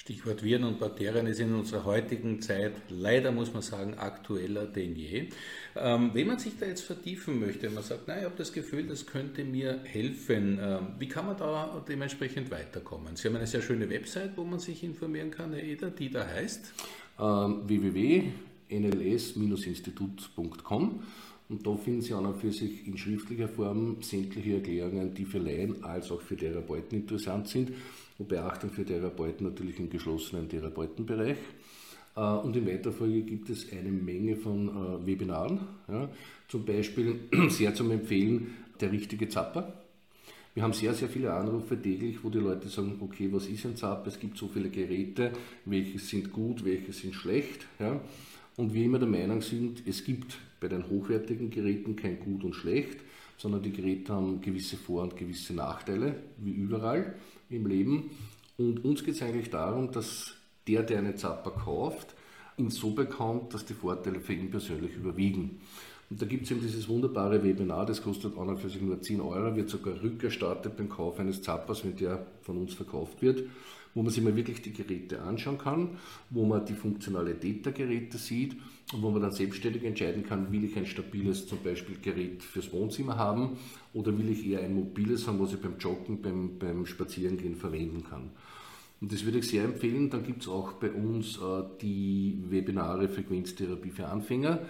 Stichwort 0.03 0.43
Viren 0.43 0.65
und 0.65 0.81
Bakterien 0.81 1.29
ist 1.29 1.39
in 1.39 1.55
unserer 1.55 1.85
heutigen 1.85 2.43
Zeit 2.43 2.73
leider, 2.89 3.31
muss 3.31 3.53
man 3.53 3.63
sagen, 3.63 3.95
aktueller 3.95 4.67
denn 4.67 4.97
je. 4.97 5.29
Ähm, 5.77 6.11
wenn 6.13 6.27
man 6.27 6.41
sich 6.41 6.55
da 6.59 6.67
jetzt 6.67 6.81
vertiefen 6.81 7.39
möchte, 7.39 7.71
man 7.71 7.85
sagt, 7.85 8.09
na, 8.09 8.19
ich 8.19 8.25
habe 8.25 8.35
das 8.37 8.53
Gefühl, 8.53 8.89
das 8.89 9.07
könnte 9.07 9.45
mir 9.45 9.79
helfen, 9.85 10.59
ähm, 10.61 10.87
wie 10.99 11.07
kann 11.07 11.27
man 11.27 11.37
da 11.37 11.85
dementsprechend 11.89 12.51
weiterkommen? 12.51 13.15
Sie 13.15 13.29
haben 13.29 13.37
eine 13.37 13.47
sehr 13.47 13.63
schöne 13.63 13.89
Website, 13.91 14.33
wo 14.35 14.43
man 14.43 14.59
sich 14.59 14.83
informieren 14.83 15.31
kann, 15.31 15.53
Herr 15.53 15.63
Eder, 15.63 15.91
die 15.91 16.11
da 16.11 16.27
heißt? 16.27 16.73
Ähm, 17.21 17.69
www 17.69 18.33
nls-institut.com 18.73 21.03
und 21.53 21.67
da 21.67 21.77
finden 21.77 22.01
Sie 22.01 22.15
an 22.15 22.25
und 22.25 22.39
für 22.39 22.51
sich 22.51 22.87
in 22.87 22.97
schriftlicher 22.97 23.47
Form 23.47 23.99
sämtliche 24.01 24.55
Erklärungen, 24.55 25.13
die 25.13 25.27
für 25.27 25.39
Laien 25.39 25.85
als 25.85 26.11
auch 26.11 26.23
für 26.23 26.35
Therapeuten 26.35 26.99
interessant 26.99 27.47
sind. 27.47 27.73
Und 28.19 28.29
Beachtung 28.29 28.71
für 28.71 28.85
Therapeuten 28.85 29.47
natürlich 29.47 29.79
im 29.79 29.91
geschlossenen 29.91 30.49
Therapeutenbereich. 30.49 31.37
Äh, 32.17 32.21
und 32.21 32.57
in 32.57 32.67
weiterer 32.67 32.93
Folge 32.93 33.23
gibt 33.23 33.51
es 33.51 33.71
eine 33.71 33.91
Menge 33.91 34.37
von 34.37 34.69
äh, 34.69 35.07
Webinaren. 35.07 35.61
Ja. 35.89 36.09
Zum 36.49 36.65
Beispiel 36.65 37.21
sehr 37.49 37.75
zum 37.75 37.91
Empfehlen 37.91 38.55
der 38.81 38.91
richtige 38.91 39.29
Zapper. 39.29 39.75
Wir 40.55 40.63
haben 40.63 40.73
sehr, 40.73 40.95
sehr 40.95 41.09
viele 41.09 41.33
Anrufe 41.33 41.81
täglich, 41.81 42.25
wo 42.25 42.31
die 42.31 42.39
Leute 42.39 42.69
sagen, 42.69 42.97
okay, 43.01 43.29
was 43.31 43.47
ist 43.47 43.65
ein 43.67 43.77
Zapper? 43.77 44.09
Es 44.09 44.19
gibt 44.19 44.39
so 44.39 44.49
viele 44.49 44.71
Geräte, 44.71 45.33
welche 45.67 45.99
sind 45.99 46.33
gut, 46.33 46.65
welche 46.65 46.93
sind 46.93 47.15
schlecht. 47.15 47.67
Ja 47.79 48.01
und 48.57 48.75
wir 48.75 48.85
immer 48.85 48.99
der 48.99 49.09
Meinung 49.09 49.41
sind, 49.41 49.83
es 49.87 50.05
gibt 50.05 50.39
bei 50.63 50.69
den 50.69 50.89
hochwertigen 50.89 51.51
Geräten 51.51 51.97
kein 51.97 52.21
Gut 52.21 52.45
und 52.45 52.55
Schlecht, 52.55 53.01
sondern 53.37 53.63
die 53.63 53.73
Geräte 53.73 54.15
haben 54.15 54.41
gewisse 54.41 54.77
Vor- 54.77 55.03
und 55.03 55.17
gewisse 55.17 55.53
Nachteile, 55.53 56.15
wie 56.39 56.53
überall 56.53 57.17
im 57.51 57.67
Leben. 57.67 58.11
Und 58.57 58.85
uns 58.85 59.05
geht 59.05 59.17
es 59.17 59.23
eigentlich 59.23 59.51
darum, 59.51 59.91
dass 59.91 60.35
der, 60.69 60.85
der 60.85 60.99
einen 60.99 61.17
Zapper 61.17 61.51
kauft, 61.51 62.15
ihn 62.57 62.71
so 62.71 62.93
bekommt, 62.93 63.53
dass 63.53 63.65
die 63.65 63.75
Vorteile 63.75 64.21
für 64.21 64.35
ihn 64.35 64.51
persönlich 64.51 64.95
überwiegen. 64.95 65.61
Und 66.13 66.21
da 66.21 66.27
gibt 66.27 66.45
es 66.45 66.51
eben 66.51 66.61
dieses 66.61 66.91
wunderbare 66.91 67.43
Webinar, 67.43 67.87
das 67.87 68.03
kostet 68.03 68.37
an 68.37 68.51
und 68.51 68.59
für 68.59 68.69
sich 68.69 68.83
nur 68.83 69.01
10 69.01 69.23
Euro, 69.23 69.57
wird 69.57 69.71
sogar 69.71 69.95
rückerstattet 70.03 70.77
beim 70.77 70.91
Kauf 70.91 71.19
eines 71.19 71.41
Zappers, 71.41 71.87
wenn 71.87 71.97
der 71.97 72.27
von 72.43 72.59
uns 72.59 72.75
verkauft 72.75 73.23
wird, 73.23 73.45
wo 73.95 74.03
man 74.03 74.13
sich 74.13 74.23
mal 74.23 74.37
wirklich 74.37 74.61
die 74.61 74.75
Geräte 74.75 75.23
anschauen 75.23 75.57
kann, 75.57 75.97
wo 76.29 76.45
man 76.45 76.67
die 76.67 76.75
Funktionalität 76.75 77.65
der 77.65 77.73
Geräte 77.73 78.19
sieht 78.19 78.57
und 78.93 79.01
wo 79.01 79.09
man 79.09 79.23
dann 79.23 79.33
selbstständig 79.33 79.85
entscheiden 79.85 80.23
kann, 80.23 80.53
will 80.53 80.65
ich 80.65 80.77
ein 80.77 80.85
stabiles 80.85 81.47
zum 81.47 81.63
Beispiel 81.65 81.97
Gerät 82.03 82.43
fürs 82.43 82.71
Wohnzimmer 82.75 83.17
haben 83.17 83.57
oder 83.95 84.19
will 84.19 84.29
ich 84.29 84.47
eher 84.47 84.61
ein 84.61 84.75
mobiles 84.75 85.27
haben, 85.27 85.41
was 85.41 85.55
ich 85.55 85.61
beim 85.63 85.79
Joggen, 85.79 86.21
beim, 86.21 86.59
beim 86.59 86.85
Spazierengehen 86.85 87.57
verwenden 87.57 88.05
kann. 88.05 88.33
Und 89.01 89.13
das 89.13 89.25
würde 89.25 89.39
ich 89.39 89.49
sehr 89.49 89.65
empfehlen. 89.65 90.11
Dann 90.11 90.25
gibt 90.25 90.43
es 90.43 90.49
auch 90.49 90.75
bei 90.75 90.91
uns 90.91 91.39
äh, 91.39 91.63
die 91.81 92.39
Webinare 92.51 93.09
Frequenztherapie 93.09 93.91
für 93.91 94.07
Anfänger. 94.07 94.61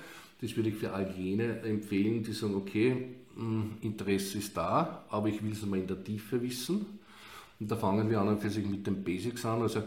Das 0.43 0.57
würde 0.57 0.71
ich 0.71 0.75
für 0.75 0.93
all 0.93 1.15
jene 1.17 1.61
empfehlen, 1.61 2.25
die 2.25 2.33
sagen, 2.33 2.57
okay, 2.57 3.07
hm, 3.37 3.77
Interesse 3.81 4.39
ist 4.39 4.57
da, 4.57 5.05
aber 5.09 5.29
ich 5.29 5.43
will 5.43 5.53
es 5.53 5.65
mal 5.65 5.79
in 5.79 5.87
der 5.87 6.03
Tiefe 6.03 6.43
wissen. 6.43 6.85
Und 7.61 7.71
da 7.71 7.77
fangen 7.77 8.11
wir 8.11 8.21
an 8.21 8.27
und 8.27 8.41
für 8.41 8.51
sich 8.51 8.67
mit 8.67 8.85
den 8.85 9.05
Basics 9.05 9.47
an. 9.47 9.63
Also 9.63 9.85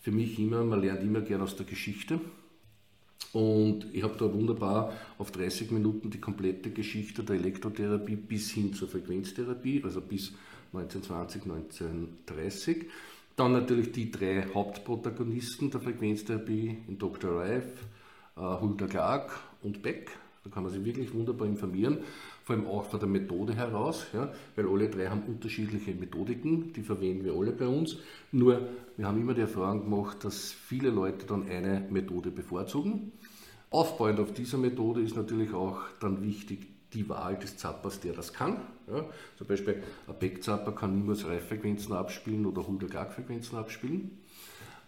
für 0.00 0.10
mich 0.10 0.40
immer, 0.40 0.64
man 0.64 0.80
lernt 0.80 1.02
immer 1.02 1.20
gern 1.20 1.40
aus 1.40 1.54
der 1.54 1.66
Geschichte. 1.66 2.18
Und 3.32 3.86
ich 3.92 4.02
habe 4.02 4.16
da 4.18 4.30
wunderbar 4.30 4.92
auf 5.18 5.30
30 5.30 5.70
Minuten 5.70 6.10
die 6.10 6.20
komplette 6.20 6.70
Geschichte 6.70 7.22
der 7.22 7.36
Elektrotherapie 7.36 8.16
bis 8.16 8.50
hin 8.50 8.74
zur 8.74 8.88
Frequenztherapie, 8.88 9.82
also 9.84 10.00
bis 10.00 10.32
1920, 10.72 11.44
1930. 11.44 12.86
Dann 13.36 13.52
natürlich 13.52 13.92
die 13.92 14.10
drei 14.10 14.48
Hauptprotagonisten 14.52 15.70
der 15.70 15.80
Frequenztherapie 15.80 16.78
in 16.88 16.98
Dr. 16.98 17.40
Reif, 17.40 17.64
äh, 18.36 18.40
Hulda 18.40 18.88
Clark 18.88 19.51
und 19.62 19.82
Beck. 19.82 20.10
Da 20.44 20.50
kann 20.50 20.64
man 20.64 20.72
sich 20.72 20.84
wirklich 20.84 21.14
wunderbar 21.14 21.46
informieren, 21.46 21.98
vor 22.42 22.56
allem 22.56 22.66
auch 22.66 22.84
von 22.84 22.98
der 22.98 23.08
Methode 23.08 23.54
heraus, 23.54 24.06
ja, 24.12 24.32
weil 24.56 24.66
alle 24.66 24.88
drei 24.88 25.06
haben 25.06 25.22
unterschiedliche 25.22 25.94
Methodiken, 25.94 26.72
die 26.72 26.82
verwenden 26.82 27.24
wir 27.24 27.34
alle 27.34 27.52
bei 27.52 27.66
uns. 27.66 27.98
Nur, 28.32 28.60
wir 28.96 29.06
haben 29.06 29.20
immer 29.20 29.34
die 29.34 29.42
Erfahrung 29.42 29.84
gemacht, 29.84 30.24
dass 30.24 30.50
viele 30.50 30.90
Leute 30.90 31.26
dann 31.26 31.48
eine 31.48 31.86
Methode 31.90 32.32
bevorzugen. 32.32 33.12
Aufbauend 33.70 34.18
auf 34.18 34.32
dieser 34.32 34.58
Methode 34.58 35.00
ist 35.00 35.16
natürlich 35.16 35.54
auch 35.54 35.80
dann 36.00 36.22
wichtig, 36.22 36.66
die 36.92 37.08
Wahl 37.08 37.38
des 37.38 37.56
Zappers, 37.56 38.00
der 38.00 38.12
das 38.12 38.32
kann. 38.32 38.58
Ja, 38.86 39.04
zum 39.38 39.46
Beispiel 39.46 39.82
ein 40.08 40.18
Beck-Zapper 40.18 40.72
kann 40.72 40.94
niemals 40.94 41.24
Reiffrequenzen 41.24 41.94
abspielen 41.94 42.44
oder 42.44 42.62
100 42.62 42.90
Gag-Frequenzen 42.90 43.56
abspielen. 43.56 44.18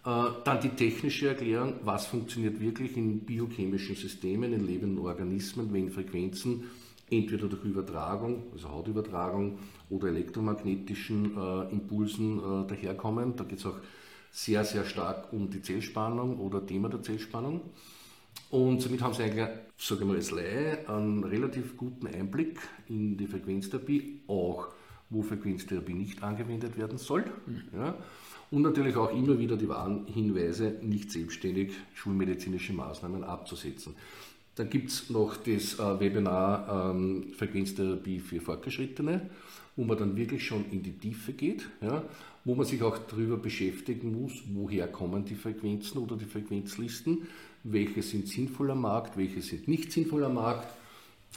Äh, 0.05 0.25
dann 0.43 0.61
die 0.61 0.69
technische 0.69 1.29
Erklärung, 1.29 1.75
was 1.83 2.05
funktioniert 2.05 2.59
wirklich 2.59 2.95
in 2.95 3.21
biochemischen 3.21 3.95
Systemen, 3.95 4.53
in 4.53 4.65
lebenden 4.65 4.99
Organismen, 4.99 5.73
wenn 5.73 5.89
Frequenzen 5.89 6.65
entweder 7.09 7.47
durch 7.47 7.63
Übertragung, 7.63 8.43
also 8.53 8.69
Hautübertragung 8.69 9.57
oder 9.89 10.09
elektromagnetischen 10.09 11.35
äh, 11.37 11.71
Impulsen 11.71 12.37
äh, 12.37 12.67
daherkommen. 12.67 13.35
Da 13.35 13.43
geht 13.45 13.59
es 13.59 13.65
auch 13.65 13.77
sehr, 14.31 14.63
sehr 14.63 14.85
stark 14.85 15.33
um 15.33 15.49
die 15.49 15.61
Zellspannung 15.61 16.39
oder 16.39 16.63
Thema 16.65 16.89
der 16.89 17.01
Zellspannung. 17.01 17.61
Und 18.51 18.81
somit 18.81 19.01
haben 19.01 19.13
sie 19.13 19.23
eigentlich, 19.23 19.47
sage 19.77 20.01
ich 20.01 20.07
mal 20.07 20.17
als 20.17 20.31
Laie, 20.31 20.87
einen 20.87 21.23
relativ 21.23 21.77
guten 21.77 22.05
Einblick 22.07 22.59
in 22.87 23.17
die 23.17 23.27
Frequenztherapie, 23.27 24.21
auch 24.27 24.67
wo 25.09 25.23
Frequenztherapie 25.23 25.93
nicht 25.93 26.21
angewendet 26.21 26.77
werden 26.77 26.97
soll. 26.97 27.25
Mhm. 27.47 27.63
Ja. 27.73 27.95
Und 28.55 28.61
natürlich 28.61 28.95
auch 28.95 29.11
immer 29.11 29.37
wieder 29.37 29.57
die 29.57 29.67
Warnhinweise, 29.67 30.77
nicht 30.81 31.11
selbstständig 31.11 31.73
schulmedizinische 31.93 32.71
Maßnahmen 32.71 33.25
abzusetzen. 33.25 33.95
Dann 34.55 34.69
gibt 34.69 34.91
es 34.91 35.09
noch 35.09 35.35
das 35.35 35.77
äh, 35.77 35.99
Webinar 35.99 36.91
ähm, 36.91 37.33
Frequenztherapie 37.37 38.19
für 38.19 38.39
Fortgeschrittene, 38.39 39.29
wo 39.75 39.83
man 39.83 39.97
dann 39.97 40.15
wirklich 40.15 40.45
schon 40.45 40.63
in 40.71 40.81
die 40.83 40.93
Tiefe 40.93 41.33
geht, 41.33 41.69
ja, 41.81 42.01
wo 42.45 42.55
man 42.55 42.65
sich 42.65 42.81
auch 42.81 42.97
darüber 42.97 43.35
beschäftigen 43.35 44.21
muss, 44.21 44.41
woher 44.53 44.87
kommen 44.87 45.25
die 45.25 45.35
Frequenzen 45.35 45.97
oder 45.97 46.15
die 46.15 46.23
Frequenzlisten, 46.23 47.27
welche 47.65 48.01
sind 48.03 48.29
sinnvoll 48.29 48.71
am 48.71 48.79
Markt, 48.79 49.17
welche 49.17 49.41
sind 49.41 49.67
nicht 49.67 49.91
sinnvoll 49.91 50.23
am 50.23 50.35
Markt, 50.35 50.73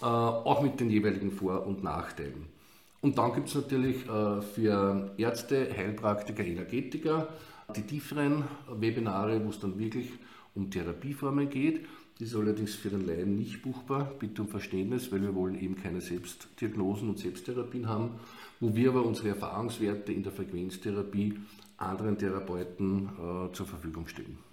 äh, 0.03 0.05
auch 0.05 0.63
mit 0.63 0.79
den 0.79 0.89
jeweiligen 0.89 1.33
Vor- 1.33 1.67
und 1.67 1.83
Nachteilen. 1.83 2.58
Und 3.01 3.17
dann 3.19 3.33
gibt 3.33 3.49
es 3.49 3.55
natürlich 3.55 4.07
äh, 4.09 4.43
für 4.43 5.13
Ärzte, 5.17 5.69
Heilpraktiker, 5.77 6.45
Energetiker 6.45 7.29
die 7.77 7.83
tieferen 7.83 8.45
Webinare, 8.71 9.45
wo 9.45 9.51
es 9.51 9.61
dann 9.61 9.79
wirklich 9.79 10.11
um 10.55 10.71
Therapieformen 10.71 11.51
geht. 11.51 11.87
Das 12.19 12.29
ist 12.29 12.35
allerdings 12.35 12.75
für 12.75 12.89
den 12.89 13.07
Laien 13.07 13.37
nicht 13.37 13.63
buchbar, 13.63 14.13
bitte 14.19 14.43
um 14.43 14.49
Verständnis, 14.49 15.13
weil 15.13 15.23
wir 15.23 15.35
wollen 15.35 15.61
eben 15.61 15.77
keine 15.77 16.01
Selbstdiagnosen 16.01 17.11
und 17.11 17.19
Selbsttherapien 17.19 17.89
haben, 17.89 18.13
wo 18.59 18.75
wir 18.75 18.89
aber 18.91 19.05
unsere 19.05 19.29
Erfahrungswerte 19.29 20.13
in 20.13 20.25
der 20.25 20.33
Frequenztherapie 20.33 21.39
anderen 21.77 22.19
Therapeuten 22.19 23.09
äh, 23.09 23.53
zur 23.53 23.67
Verfügung 23.67 24.09
stellen. 24.09 24.48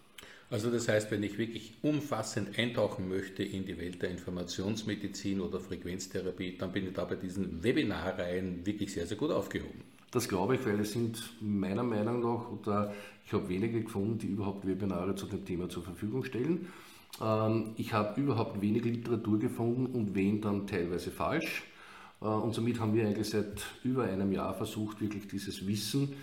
Also 0.49 0.69
das 0.69 0.87
heißt, 0.87 1.09
wenn 1.09 1.23
ich 1.23 1.37
wirklich 1.37 1.73
umfassend 1.81 2.57
eintauchen 2.57 3.09
möchte 3.09 3.43
in 3.43 3.65
die 3.65 3.79
Welt 3.79 4.01
der 4.01 4.11
Informationsmedizin 4.11 5.41
oder 5.41 5.59
Frequenztherapie, 5.59 6.57
dann 6.57 6.71
bin 6.71 6.87
ich 6.87 6.93
da 6.93 7.05
bei 7.05 7.15
diesen 7.15 7.63
Webinarreihen 7.63 8.65
wirklich 8.65 8.93
sehr, 8.93 9.07
sehr 9.07 9.17
gut 9.17 9.31
aufgehoben. 9.31 9.81
Das 10.11 10.29
glaube 10.29 10.55
ich, 10.55 10.65
weil 10.65 10.79
es 10.79 10.93
sind 10.93 11.21
meiner 11.41 11.83
Meinung 11.83 12.21
nach, 12.21 12.49
oder 12.49 12.93
ich 13.25 13.33
habe 13.33 13.49
wenige 13.49 13.81
gefunden, 13.81 14.19
die 14.19 14.27
überhaupt 14.27 14.67
Webinare 14.67 15.15
zu 15.15 15.25
dem 15.25 15.43
Thema 15.43 15.67
zur 15.67 15.83
Verfügung 15.83 16.23
stellen. 16.23 16.67
Ähm, 17.21 17.71
ich 17.75 17.91
habe 17.91 18.21
überhaupt 18.21 18.61
wenig 18.61 18.85
Literatur 18.85 19.39
gefunden 19.39 19.87
und 19.87 20.15
wenn 20.15 20.41
dann 20.41 20.67
teilweise 20.67 21.09
falsch. 21.09 21.63
Äh, 22.21 22.25
und 22.25 22.53
somit 22.53 22.79
haben 22.79 22.93
wir 22.93 23.05
eigentlich 23.05 23.29
seit 23.29 23.65
über 23.83 24.03
einem 24.03 24.31
Jahr 24.31 24.53
versucht, 24.53 25.01
wirklich 25.01 25.27
dieses 25.27 25.65
Wissen 25.67 26.13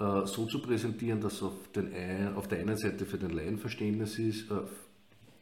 äh, 0.00 0.26
so 0.26 0.46
zu 0.46 0.62
präsentieren, 0.62 1.20
dass 1.20 1.42
auf, 1.42 1.52
den, 1.74 1.92
auf 2.34 2.48
der 2.48 2.60
einen 2.60 2.76
Seite 2.76 3.04
für 3.04 3.18
den 3.18 3.30
Laien 3.30 3.58
Verständnis 3.58 4.18
ist, 4.18 4.50
äh, 4.50 4.54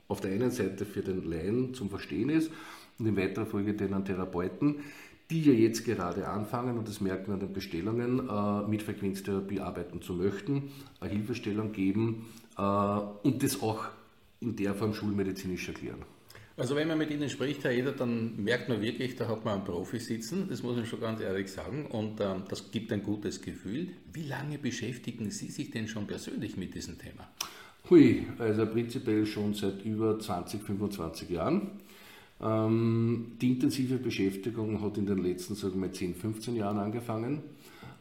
auf 0.09 0.21
der 0.21 0.33
einen 0.33 0.51
Seite 0.51 0.85
für 0.85 1.03
den 1.03 1.31
Laien 1.31 1.75
zum 1.75 1.88
Verstehen 1.90 2.29
ist 2.29 2.51
und 2.99 3.07
in 3.07 3.16
weiterer 3.16 3.47
Folge 3.47 3.75
den 3.75 4.05
Therapeuten, 4.05 4.77
die 5.31 5.42
ja 5.42 5.53
jetzt 5.53 5.85
gerade 5.85 6.27
anfangen, 6.27 6.77
und 6.77 6.88
das 6.88 7.01
merken 7.01 7.33
an 7.33 7.40
den 7.40 7.53
Bestellungen, 7.53 8.29
äh, 8.29 8.68
mit 8.68 8.83
Frequenztherapie 8.83 9.61
arbeiten 9.61 10.03
zu 10.03 10.14
möchten, 10.14 10.71
eine 11.01 11.12
Hilfestellung 11.12 11.73
geben 11.73 12.27
und 12.57 13.44
das 13.44 13.62
auch 13.62 13.85
in 14.40 14.57
der 14.57 14.75
Form 14.75 14.92
schulmedizinisch 14.92 15.68
erklären. 15.68 16.05
Also 16.59 16.75
wenn 16.75 16.88
man 16.88 16.99
mit 16.99 17.12
Ihnen 17.12 17.31
spricht, 17.31 17.62
Herr 17.62 17.71
Eder, 17.71 17.92
dann 17.92 18.42
merkt 18.42 18.68
man 18.68 18.83
wirklich, 18.83 19.14
da 19.14 19.29
hat 19.29 19.44
man 19.44 19.59
einen 19.59 19.64
Profi 19.64 20.01
sitzen, 20.01 20.49
das 20.49 20.64
muss 20.64 20.75
man 20.75 20.87
schon 20.87 21.01
ganz 21.01 21.21
ehrlich 21.21 21.53
sagen, 21.53 21.87
und 21.87 22.21
ähm, 22.21 22.42
das 22.49 22.73
gibt 22.73 22.92
ein 22.92 23.05
gutes 23.05 23.40
Gefühl. 23.40 23.90
Wie 24.12 24.25
lange 24.25 24.59
beschäftigen 24.59 25.31
Sie 25.31 25.51
sich 25.51 25.71
denn 25.71 25.87
schon 25.87 26.09
persönlich 26.09 26.57
mit 26.57 26.75
diesem 26.75 26.99
Thema? 26.99 27.29
Hui, 27.88 28.27
also 28.40 28.66
prinzipiell 28.66 29.25
schon 29.25 29.55
seit 29.55 29.85
über 29.85 30.18
20, 30.18 30.61
25 30.61 31.31
Jahren. 31.31 31.71
Ähm, 32.42 33.37
die 33.40 33.53
intensive 33.53 33.99
Beschäftigung 33.99 34.83
hat 34.83 34.99
in 34.99 35.07
den 35.07 35.18
letzten, 35.18 35.55
sagen 35.55 35.81
wir 35.81 35.92
10, 35.92 36.16
15 36.16 36.57
Jahren 36.57 36.79
angefangen. 36.79 37.40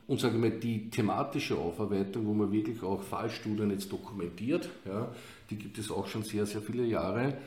Und 0.08 0.20
sagen 0.20 0.42
wir, 0.42 0.50
die 0.50 0.90
thematische 0.90 1.58
Aufarbeitung, 1.58 2.26
wo 2.26 2.34
man 2.34 2.52
wirklich 2.52 2.82
auch 2.82 3.04
Fallstudien 3.04 3.70
jetzt 3.70 3.92
dokumentiert, 3.92 4.68
ja, 4.86 5.14
die 5.50 5.58
gibt 5.58 5.78
es 5.78 5.92
auch 5.92 6.08
schon 6.08 6.24
sehr, 6.24 6.48
sehr 6.48 6.62
viele 6.62 6.86
Jahre. 6.86 7.38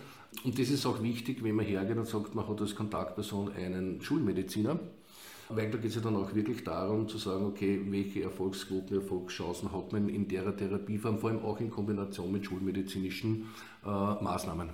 Und 0.45 0.59
das 0.59 0.71
ist 0.71 0.87
auch 0.87 1.03
wichtig, 1.03 1.43
wenn 1.43 1.57
man 1.57 1.67
hergeht 1.67 1.97
und 1.97 2.07
sagt, 2.07 2.35
man 2.35 2.49
hat 2.49 2.61
als 2.61 2.75
Kontaktperson 2.75 3.53
einen 3.53 4.01
Schulmediziner. 4.01 4.79
Weil 5.53 5.69
da 5.71 5.79
geht 5.79 5.91
es 5.91 5.97
ja 5.97 6.01
dann 6.01 6.15
auch 6.15 6.33
wirklich 6.33 6.63
darum 6.63 7.09
zu 7.09 7.19
sagen, 7.19 7.45
okay, 7.45 7.81
welche 7.89 8.23
Erfolgsquoten, 8.23 8.97
Erfolgschancen 8.97 9.73
hat 9.73 9.93
man 9.93 10.09
in 10.09 10.29
der 10.29 10.57
Therapieform, 10.57 11.19
vor 11.19 11.31
allem 11.31 11.41
auch 11.41 11.59
in 11.59 11.71
Kombination 11.71 12.31
mit 12.31 12.47
schulmedizinischen 12.47 13.49
äh, 13.85 13.89
Maßnahmen. 13.89 14.71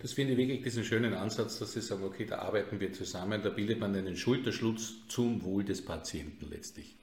Das 0.00 0.12
finde 0.12 0.32
ich 0.32 0.38
wirklich 0.38 0.62
diesen 0.62 0.84
schönen 0.84 1.12
Ansatz, 1.12 1.58
dass 1.58 1.72
Sie 1.72 1.80
sagen, 1.80 2.04
okay, 2.04 2.24
da 2.24 2.38
arbeiten 2.38 2.78
wir 2.78 2.92
zusammen, 2.92 3.42
da 3.42 3.50
bildet 3.50 3.80
man 3.80 3.96
einen 3.96 4.16
Schulterschluss 4.16 4.98
zum 5.08 5.42
Wohl 5.42 5.64
des 5.64 5.84
Patienten 5.84 6.48
letztlich. 6.50 6.94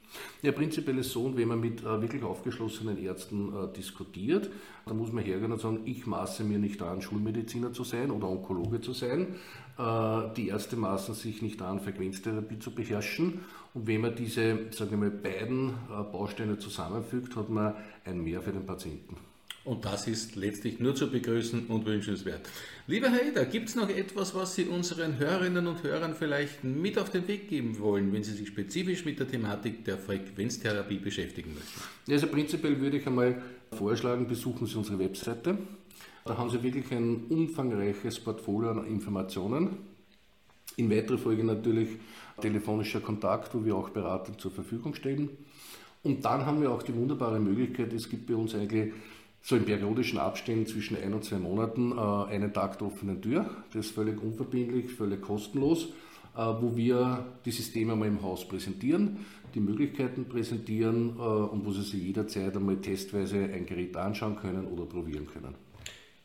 Ja, 0.41 0.53
prinzipiell 0.53 0.97
ist 0.99 1.11
so, 1.11 1.25
und 1.25 1.35
wenn 1.35 1.49
man 1.49 1.59
mit 1.59 1.81
äh, 1.81 2.01
wirklich 2.01 2.23
aufgeschlossenen 2.23 2.97
Ärzten 2.97 3.53
äh, 3.53 3.73
diskutiert, 3.73 4.49
dann 4.85 4.97
muss 4.97 5.11
man 5.11 5.25
hergehen 5.25 5.51
und 5.51 5.59
sagen, 5.59 5.81
ich 5.83 6.05
maße 6.05 6.45
mir 6.45 6.57
nicht 6.57 6.81
an, 6.81 7.01
Schulmediziner 7.01 7.73
zu 7.73 7.83
sein 7.83 8.11
oder 8.11 8.29
Onkologe 8.29 8.79
zu 8.79 8.93
sein. 8.93 9.35
Äh, 9.77 10.33
die 10.37 10.47
Ärzte 10.47 10.77
maßen 10.77 11.15
sich 11.15 11.41
nicht 11.41 11.61
an, 11.61 11.81
Frequenztherapie 11.81 12.59
zu 12.59 12.71
beherrschen. 12.73 13.41
Und 13.73 13.87
wenn 13.87 13.99
man 13.99 14.15
diese, 14.15 14.71
sagen 14.71 14.91
wir 14.91 14.97
mal, 14.97 15.11
beiden 15.11 15.69
äh, 15.69 16.03
Bausteine 16.11 16.57
zusammenfügt, 16.59 17.35
hat 17.35 17.49
man 17.49 17.75
ein 18.05 18.23
Mehr 18.23 18.41
für 18.41 18.53
den 18.53 18.65
Patienten. 18.65 19.17
Und 19.65 19.83
das 19.83 20.07
ist 20.07 20.35
letztlich 20.35 20.79
nur 20.79 20.93
zu 20.93 21.09
begrüßen 21.09 21.65
und 21.67 21.87
wünschenswert. 21.87 22.47
Lieber 22.85 23.09
Herr 23.09 23.25
Eder, 23.25 23.45
gibt 23.45 23.69
es 23.69 23.75
noch 23.75 23.89
etwas, 23.89 24.35
was 24.35 24.53
Sie 24.53 24.65
unseren 24.65 25.17
Hörerinnen 25.17 25.65
und 25.65 25.81
Hörern 25.81 26.13
vielleicht 26.13 26.63
mit 26.63 26.99
auf 26.99 27.09
den 27.09 27.27
Weg 27.27 27.49
geben 27.49 27.79
wollen, 27.79 28.13
wenn 28.13 28.23
Sie 28.23 28.33
sich 28.33 28.47
spezifisch 28.47 29.05
mit 29.05 29.19
der 29.19 29.27
Thematik 29.27 29.83
der 29.83 29.97
Frequenztherapie 29.97 30.99
beschäftigen 30.99 31.55
möchten? 31.55 31.81
Also 32.13 32.27
prinzipiell 32.27 32.79
würde 32.79 32.97
ich 32.97 33.07
einmal 33.07 33.41
vorschlagen, 33.71 34.27
besuchen 34.27 34.67
Sie 34.67 34.77
unsere 34.77 34.99
Webseite. 34.99 35.57
Da 36.25 36.37
haben 36.37 36.51
Sie 36.51 36.61
wirklich 36.61 36.91
ein 36.91 37.25
umfangreiches 37.29 38.19
Portfolio 38.19 38.69
an 38.69 38.85
Informationen. 38.85 39.77
In 40.75 40.91
weiterer 40.91 41.17
Folge 41.17 41.43
natürlich 41.43 41.89
telefonischer 42.39 42.99
Kontakt, 42.99 43.55
wo 43.55 43.65
wir 43.65 43.75
auch 43.75 43.89
Berater 43.89 44.37
zur 44.37 44.51
Verfügung 44.51 44.93
stellen. 44.93 45.29
Und 46.03 46.23
dann 46.23 46.45
haben 46.45 46.61
wir 46.61 46.69
auch 46.69 46.83
die 46.83 46.95
wunderbare 46.95 47.39
Möglichkeit, 47.39 47.91
es 47.93 48.07
gibt 48.07 48.27
bei 48.27 48.35
uns 48.35 48.53
eigentlich 48.53 48.93
so 49.45 49.55
in 49.55 49.63
periodischen 49.63 50.17
Abständen 50.17 50.65
zwischen 50.65 50.97
ein 50.97 51.13
und 51.13 51.23
zwei 51.23 51.37
Monaten 51.37 51.91
äh, 51.91 52.33
einen 52.33 52.51
Tag 52.51 52.79
der 52.79 52.87
offenen 52.87 53.21
Tür. 53.21 53.47
Das 53.71 53.85
ist 53.85 53.93
völlig 53.93 54.19
unverbindlich, 54.19 54.91
völlig 54.91 55.21
kostenlos, 55.21 55.89
äh, 56.35 56.39
wo 56.39 56.75
wir 56.75 57.23
die 57.45 57.51
Systeme 57.51 57.95
mal 57.95 58.07
im 58.07 58.23
Haus 58.23 58.47
präsentieren, 58.47 59.19
die 59.53 59.59
Möglichkeiten 59.59 60.25
präsentieren 60.25 61.17
äh, 61.19 61.21
und 61.21 61.63
wo 61.63 61.71
Sie 61.71 61.83
sich 61.83 62.01
jederzeit 62.01 62.57
einmal 62.57 62.77
testweise 62.77 63.37
ein 63.37 63.67
Gerät 63.67 63.95
anschauen 63.95 64.35
können 64.35 64.65
oder 64.65 64.87
probieren 64.87 65.27
können. 65.27 65.53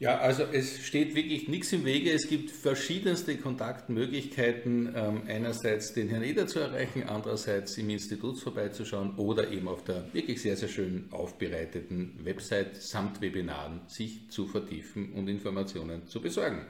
Ja, 0.00 0.16
also 0.16 0.44
es 0.50 0.78
steht 0.82 1.14
wirklich 1.14 1.46
nichts 1.48 1.74
im 1.74 1.84
Wege. 1.84 2.10
Es 2.10 2.26
gibt 2.26 2.50
verschiedenste 2.50 3.36
Kontaktmöglichkeiten. 3.36 4.94
Ähm, 4.96 5.22
einerseits 5.28 5.92
den 5.92 6.08
Herrn 6.08 6.22
Eder 6.22 6.46
zu 6.46 6.58
erreichen, 6.58 7.02
andererseits 7.06 7.76
im 7.76 7.90
Institut 7.90 8.40
vorbeizuschauen 8.40 9.16
oder 9.18 9.50
eben 9.50 9.68
auf 9.68 9.84
der 9.84 10.06
wirklich 10.14 10.40
sehr, 10.40 10.56
sehr 10.56 10.70
schön 10.70 11.08
aufbereiteten 11.10 12.18
Website 12.24 12.82
samt 12.82 13.20
Webinaren 13.20 13.82
sich 13.88 14.30
zu 14.30 14.46
vertiefen 14.46 15.12
und 15.12 15.28
Informationen 15.28 16.06
zu 16.06 16.22
besorgen. 16.22 16.64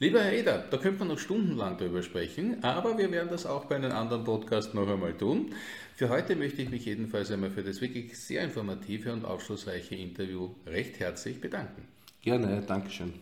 Lieber 0.00 0.20
Herr 0.20 0.32
Eder, 0.32 0.64
da 0.68 0.76
könnte 0.76 0.98
man 0.98 1.08
noch 1.08 1.20
stundenlang 1.20 1.78
darüber 1.78 2.02
sprechen, 2.02 2.64
aber 2.64 2.98
wir 2.98 3.12
werden 3.12 3.30
das 3.30 3.46
auch 3.46 3.66
bei 3.66 3.76
einem 3.76 3.92
anderen 3.92 4.24
Podcast 4.24 4.74
noch 4.74 4.88
einmal 4.88 5.16
tun. 5.16 5.54
Für 5.94 6.08
heute 6.08 6.34
möchte 6.34 6.62
ich 6.62 6.70
mich 6.70 6.84
jedenfalls 6.84 7.30
einmal 7.30 7.50
für 7.50 7.62
das 7.62 7.80
wirklich 7.80 8.18
sehr 8.18 8.42
informative 8.42 9.12
und 9.12 9.24
aufschlussreiche 9.24 9.94
Interview 9.94 10.50
recht 10.66 10.98
herzlich 10.98 11.40
bedanken. 11.40 11.95
Gerne, 12.26 12.60
Dankeschön. 12.66 13.12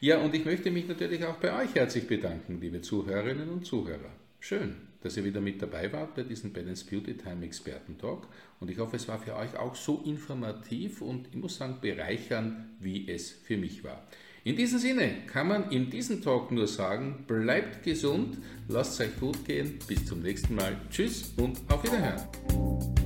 Ja, 0.00 0.18
und 0.18 0.34
ich 0.34 0.44
möchte 0.44 0.70
mich 0.70 0.86
natürlich 0.86 1.24
auch 1.24 1.36
bei 1.36 1.62
euch 1.62 1.74
herzlich 1.74 2.06
bedanken, 2.06 2.60
liebe 2.60 2.82
Zuhörerinnen 2.82 3.48
und 3.48 3.64
Zuhörer. 3.64 4.10
Schön, 4.38 4.76
dass 5.02 5.16
ihr 5.16 5.24
wieder 5.24 5.40
mit 5.40 5.62
dabei 5.62 5.90
wart 5.94 6.14
bei 6.14 6.24
diesem 6.24 6.52
Balance 6.52 6.84
Beauty 6.84 7.14
Time 7.14 7.42
Experten 7.42 7.96
Talk. 7.96 8.28
Und 8.60 8.70
ich 8.70 8.78
hoffe, 8.78 8.96
es 8.96 9.08
war 9.08 9.18
für 9.18 9.34
euch 9.34 9.56
auch 9.56 9.74
so 9.74 10.02
informativ 10.04 11.00
und 11.00 11.28
ich 11.28 11.36
muss 11.36 11.56
sagen 11.56 11.78
bereichernd, 11.80 12.54
wie 12.80 13.08
es 13.08 13.30
für 13.30 13.56
mich 13.56 13.82
war. 13.82 14.06
In 14.44 14.56
diesem 14.56 14.78
Sinne 14.78 15.22
kann 15.26 15.48
man 15.48 15.70
in 15.70 15.88
diesem 15.88 16.20
Talk 16.20 16.50
nur 16.50 16.66
sagen, 16.66 17.24
bleibt 17.26 17.82
gesund, 17.82 18.36
lasst 18.68 19.00
es 19.00 19.08
euch 19.08 19.18
gut 19.18 19.42
gehen, 19.46 19.78
bis 19.88 20.04
zum 20.04 20.20
nächsten 20.20 20.54
Mal. 20.54 20.76
Tschüss 20.90 21.32
und 21.38 21.58
auf 21.66 21.82
Wiederhören. 21.82 22.99